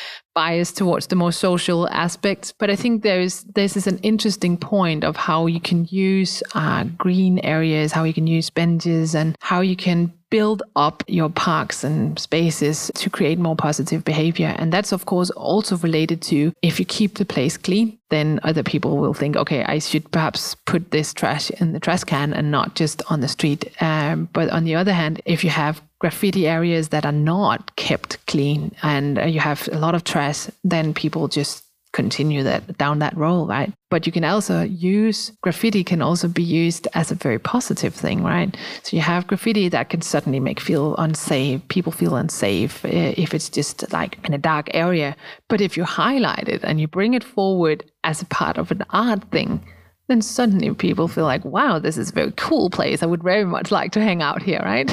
[0.34, 2.52] bias towards the more social aspects.
[2.52, 6.42] But I think there is this is an interesting point of how you can use
[6.54, 11.28] uh, green areas, how you can use benches, and how you can build up your
[11.28, 14.56] parks and spaces to create more positive behavior.
[14.58, 18.62] And that's, of course, also related to if you keep the place clean, then other
[18.62, 22.50] people will think, okay, I should perhaps put this trash in the trash can and
[22.50, 23.70] not just on the street.
[23.82, 28.18] Um, but on the other hand, if you have graffiti areas that are not kept
[28.26, 32.98] clean and uh, you have a lot of trash, then people just continue that down
[32.98, 33.72] that road, right?
[33.88, 38.24] But you can also use graffiti can also be used as a very positive thing,
[38.24, 38.56] right?
[38.82, 43.48] So you have graffiti that can certainly make feel unsafe, people feel unsafe if it's
[43.48, 45.14] just like in a dark area.
[45.48, 48.82] But if you highlight it and you bring it forward as a part of an
[48.90, 49.60] art thing,
[50.08, 53.02] then suddenly people feel like, wow, this is a very cool place.
[53.02, 54.92] I would very much like to hang out here, right?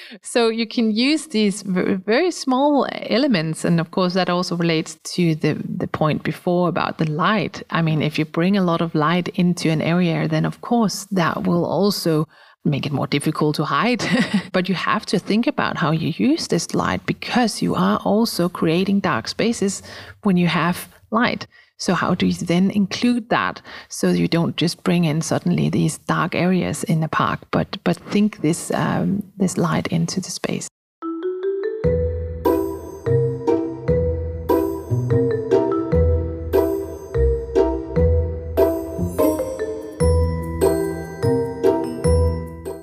[0.22, 3.64] so you can use these very small elements.
[3.64, 7.62] And of course, that also relates to the, the point before about the light.
[7.70, 11.04] I mean, if you bring a lot of light into an area, then of course
[11.12, 12.26] that will also
[12.64, 14.04] make it more difficult to hide.
[14.52, 18.48] but you have to think about how you use this light because you are also
[18.48, 19.82] creating dark spaces
[20.24, 21.46] when you have light.
[21.78, 25.98] So how do you then include that so you don't just bring in suddenly these
[25.98, 30.68] dark areas in the park, but but think this um, this light into the space?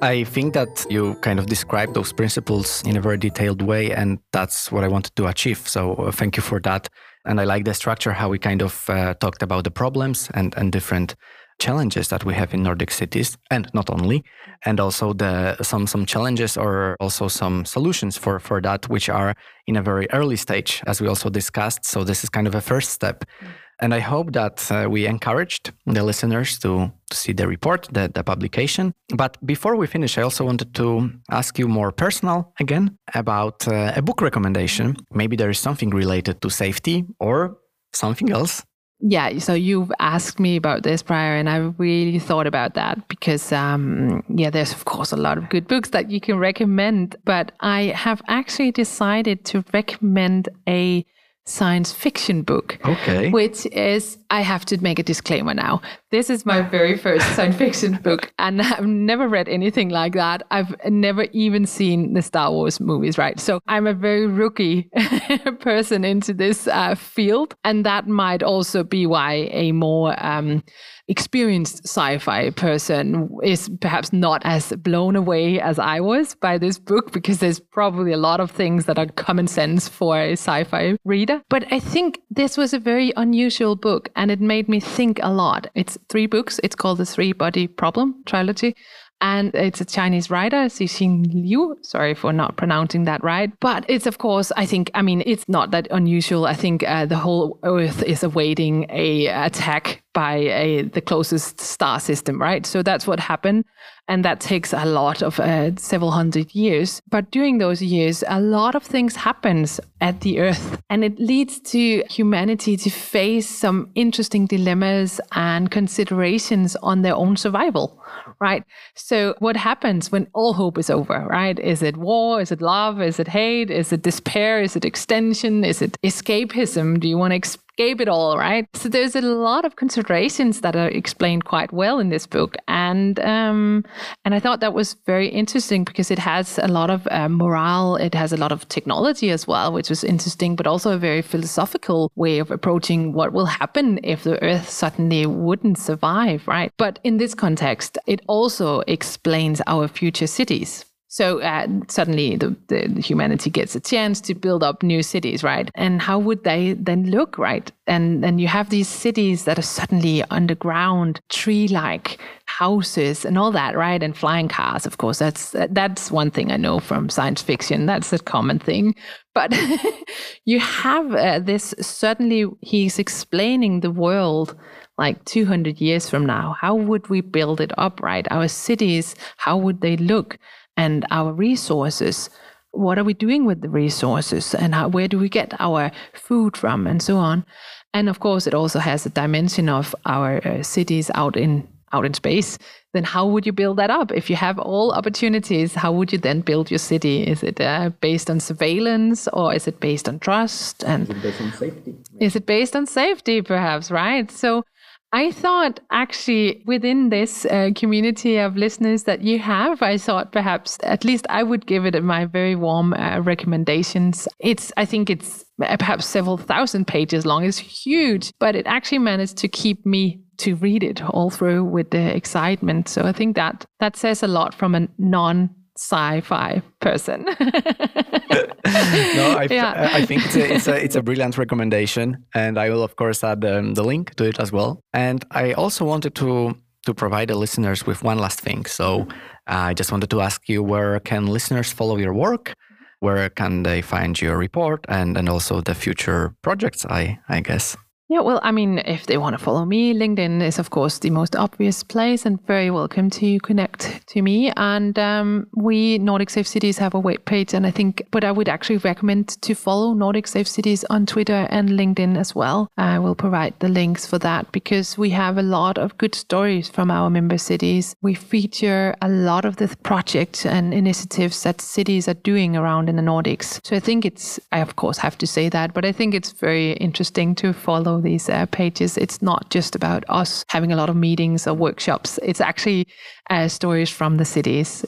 [0.04, 4.20] I think that you kind of described those principles in a very detailed way, and
[4.32, 5.68] that's what I wanted to achieve.
[5.68, 6.90] So uh, thank you for that.
[7.26, 10.54] And I like the structure, how we kind of uh, talked about the problems and,
[10.58, 11.16] and different
[11.60, 14.24] challenges that we have in Nordic cities, and not only,
[14.66, 19.36] and also the some some challenges or also some solutions for for that, which are
[19.68, 21.86] in a very early stage, as we also discussed.
[21.86, 23.24] So this is kind of a first step.
[23.24, 23.48] Mm.
[23.84, 28.10] And I hope that uh, we encouraged the listeners to, to see the report, the,
[28.14, 28.94] the publication.
[29.14, 33.92] But before we finish, I also wanted to ask you more personal again about uh,
[33.94, 34.96] a book recommendation.
[35.12, 37.58] Maybe there is something related to safety or
[37.92, 38.64] something else
[39.06, 43.52] yeah, so you've asked me about this prior, and I really thought about that because,
[43.52, 47.52] um, yeah, there's of course a lot of good books that you can recommend, but
[47.60, 51.06] I have actually decided to recommend a
[51.46, 52.78] science fiction book.
[52.86, 53.30] Okay.
[53.30, 55.82] Which is, I have to make a disclaimer now.
[56.14, 60.44] This is my very first science fiction book, and I've never read anything like that.
[60.52, 63.40] I've never even seen the Star Wars movies, right?
[63.40, 64.92] So I'm a very rookie
[65.60, 70.62] person into this uh, field, and that might also be why a more um,
[71.08, 77.12] experienced sci-fi person is perhaps not as blown away as I was by this book
[77.12, 81.42] because there's probably a lot of things that are common sense for a sci-fi reader.
[81.50, 85.32] But I think this was a very unusual book and it made me think a
[85.32, 85.68] lot.
[85.76, 86.60] It's three books.
[86.64, 88.76] It's called the Three Body Problem trilogy
[89.24, 91.78] and it's a Chinese writer, Cixin Liu.
[91.82, 93.52] Sorry for not pronouncing that right.
[93.62, 96.46] But it's, of course, I think, I mean, it's not that unusual.
[96.46, 102.00] I think uh, the whole Earth is awaiting a attack by a, the closest star
[102.00, 102.66] system, right?
[102.66, 103.66] So that's what happened.
[104.08, 107.02] And that takes a lot of uh, several hundred years.
[107.10, 110.82] But during those years, a lot of things happens at the Earth.
[110.90, 117.38] And it leads to humanity to face some interesting dilemmas and considerations on their own
[117.38, 118.04] survival
[118.40, 118.64] right?
[118.96, 121.58] So, what happens when all hope is over, right?
[121.60, 122.42] Is it war?
[122.42, 123.02] Is it love?
[123.02, 123.72] Is it hate?
[123.72, 124.62] Is it despair?
[124.62, 125.64] Is it extension?
[125.64, 127.00] Is it escapism?
[127.00, 127.36] Do you want to
[127.74, 128.68] escape it all, right?
[128.76, 133.20] So there's a lot of considerations that are explained quite well in this book, and
[133.20, 133.84] um,
[134.26, 137.96] and I thought that was very interesting because it has a lot of uh, morale,
[137.96, 141.22] it has a lot of technology as well, which was interesting, but also a very
[141.22, 146.72] philosophical way of approaching what will happen if the Earth suddenly wouldn't survive, right?
[146.78, 153.00] But in this context, it also explains our future cities so uh, suddenly the, the,
[153.00, 155.70] humanity gets a chance to build up new cities, right?
[155.76, 157.72] And how would they then look, right?
[157.86, 163.78] And then you have these cities that are suddenly underground, tree-like houses and all that,
[163.78, 164.02] right?
[164.02, 165.20] And flying cars, of course.
[165.20, 167.86] That's that's one thing I know from science fiction.
[167.86, 168.96] That's a common thing.
[169.36, 169.56] But
[170.46, 171.76] you have uh, this.
[171.80, 174.56] Suddenly, he's explaining the world
[174.98, 176.56] like 200 years from now.
[176.60, 178.28] How would we build it up, right?
[178.32, 180.40] Our cities, how would they look?
[180.78, 182.30] And our resources.
[182.72, 186.58] What are we doing with the resources and how, where do we get our food
[186.58, 187.46] from and so on?
[187.94, 192.06] And of course, it also has a dimension of our uh, cities out in out
[192.06, 192.58] in space.
[192.94, 194.12] Then how would you build that up?
[194.12, 197.24] If you have all opportunities, how would you then build your city?
[197.24, 200.84] Is it uh, based on surveillance or is it based on trust?
[200.84, 201.96] And is it based on safety?
[202.20, 203.92] Is it based on safety, perhaps?
[203.92, 204.30] Right.
[204.32, 204.66] So
[205.14, 210.80] I thought actually within this uh, community of listeners that you have, I thought perhaps
[210.82, 214.28] at least I would give it my very warm uh, recommendations.
[214.40, 217.46] It's, I think it's uh, perhaps several thousand pages long.
[217.46, 221.92] It's huge, but it actually managed to keep me to read it all through with
[221.92, 222.90] the excitement.
[222.90, 227.28] So I think that that says a lot from a non sci-fi person.
[229.16, 229.90] no, I, yeah.
[229.94, 233.24] I think it's a, it's a, it's a brilliant recommendation, and I will of course
[233.24, 234.80] add um, the link to it as well.
[234.94, 236.56] And I also wanted to
[236.86, 238.66] to provide the listeners with one last thing.
[238.66, 239.08] So
[239.48, 242.54] uh, I just wanted to ask you where can listeners follow your work?
[243.00, 246.86] Where can they find your report and and also the future projects?
[246.86, 247.78] I I guess.
[248.14, 251.10] Yeah, well, I mean, if they want to follow me, LinkedIn is, of course, the
[251.10, 254.52] most obvious place and very welcome to connect to me.
[254.56, 257.56] And um, we, Nordic Safe Cities, have a web page.
[257.56, 261.48] And I think, but I would actually recommend to follow Nordic Safe Cities on Twitter
[261.50, 262.70] and LinkedIn as well.
[262.78, 266.70] I will provide the links for that because we have a lot of good stories
[266.70, 267.96] from our member cities.
[268.04, 272.96] We feature a lot of the projects and initiatives that cities are doing around in
[272.96, 273.60] the Nordics.
[273.66, 276.32] So I think it's, I of course have to say that, but I think it's
[276.32, 280.76] very interesting to follow follow these uh, pages, it's not just about us having a
[280.76, 282.20] lot of meetings or workshops.
[282.22, 282.88] It's actually
[283.30, 284.86] uh, stories from the cities.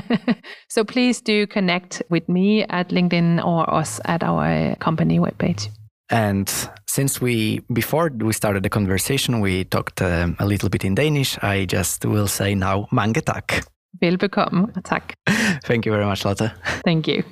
[0.68, 5.68] so please do connect with me at LinkedIn or us at our company webpage.
[6.10, 6.48] And
[6.86, 11.38] since we, before we started the conversation, we talked um, a little bit in Danish,
[11.42, 13.64] I just will say now, mange tak.
[14.00, 15.14] Velbekomme tak.
[15.64, 16.52] Thank you very much, Lotte.
[16.84, 17.24] Thank you.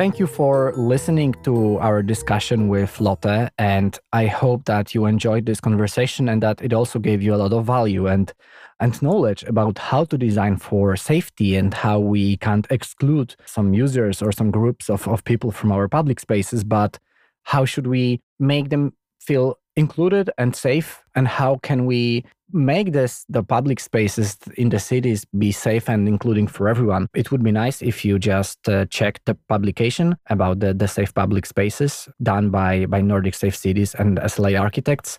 [0.00, 3.50] Thank you for listening to our discussion with Lotte.
[3.58, 7.36] And I hope that you enjoyed this conversation and that it also gave you a
[7.36, 8.32] lot of value and,
[8.80, 14.22] and knowledge about how to design for safety and how we can't exclude some users
[14.22, 16.98] or some groups of, of people from our public spaces, but
[17.42, 23.24] how should we make them feel included and safe and how can we make this
[23.28, 27.08] the public spaces in the cities be safe and including for everyone.
[27.14, 31.14] It would be nice if you just uh, check the publication about the, the safe
[31.14, 35.18] public spaces done by by nordic safe cities and sla architects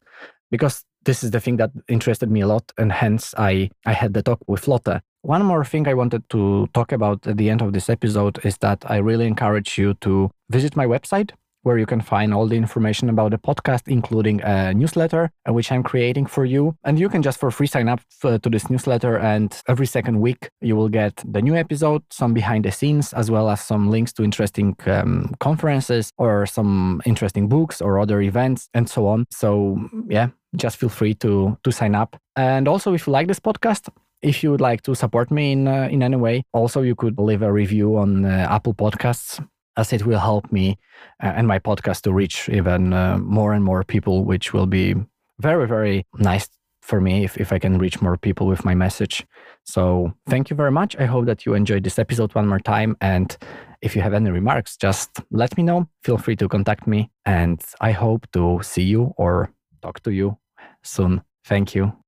[0.49, 4.13] because this is the thing that interested me a lot and hence i i had
[4.13, 5.01] the talk with lotte.
[5.23, 8.57] One more thing I wanted to talk about at the end of this episode is
[8.57, 11.29] that I really encourage you to visit my website
[11.64, 15.72] where you can find all the information about the podcast, including a newsletter, uh, which
[15.72, 16.76] I'm creating for you.
[16.84, 19.18] And you can just for free sign up to this newsletter.
[19.18, 23.30] And every second week, you will get the new episode, some behind the scenes, as
[23.30, 28.70] well as some links to interesting um, conferences or some interesting books or other events
[28.74, 29.28] and so on.
[29.32, 32.18] So, yeah, just feel free to, to sign up.
[32.36, 33.89] And also, if you like this podcast,
[34.22, 37.18] if you would like to support me in uh, in any way, also you could
[37.18, 39.43] leave a review on uh, Apple Podcasts
[39.78, 40.78] as it will help me
[41.24, 44.95] uh, and my podcast to reach even uh, more and more people, which will be
[45.39, 46.47] very, very nice
[46.82, 49.26] for me if, if I can reach more people with my message.
[49.63, 50.95] So thank you very much.
[50.97, 52.97] I hope that you enjoyed this episode one more time.
[53.01, 53.36] And
[53.82, 55.88] if you have any remarks, just let me know.
[56.03, 57.11] Feel free to contact me.
[57.26, 60.38] And I hope to see you or talk to you
[60.84, 61.22] soon.
[61.45, 62.01] Thank you.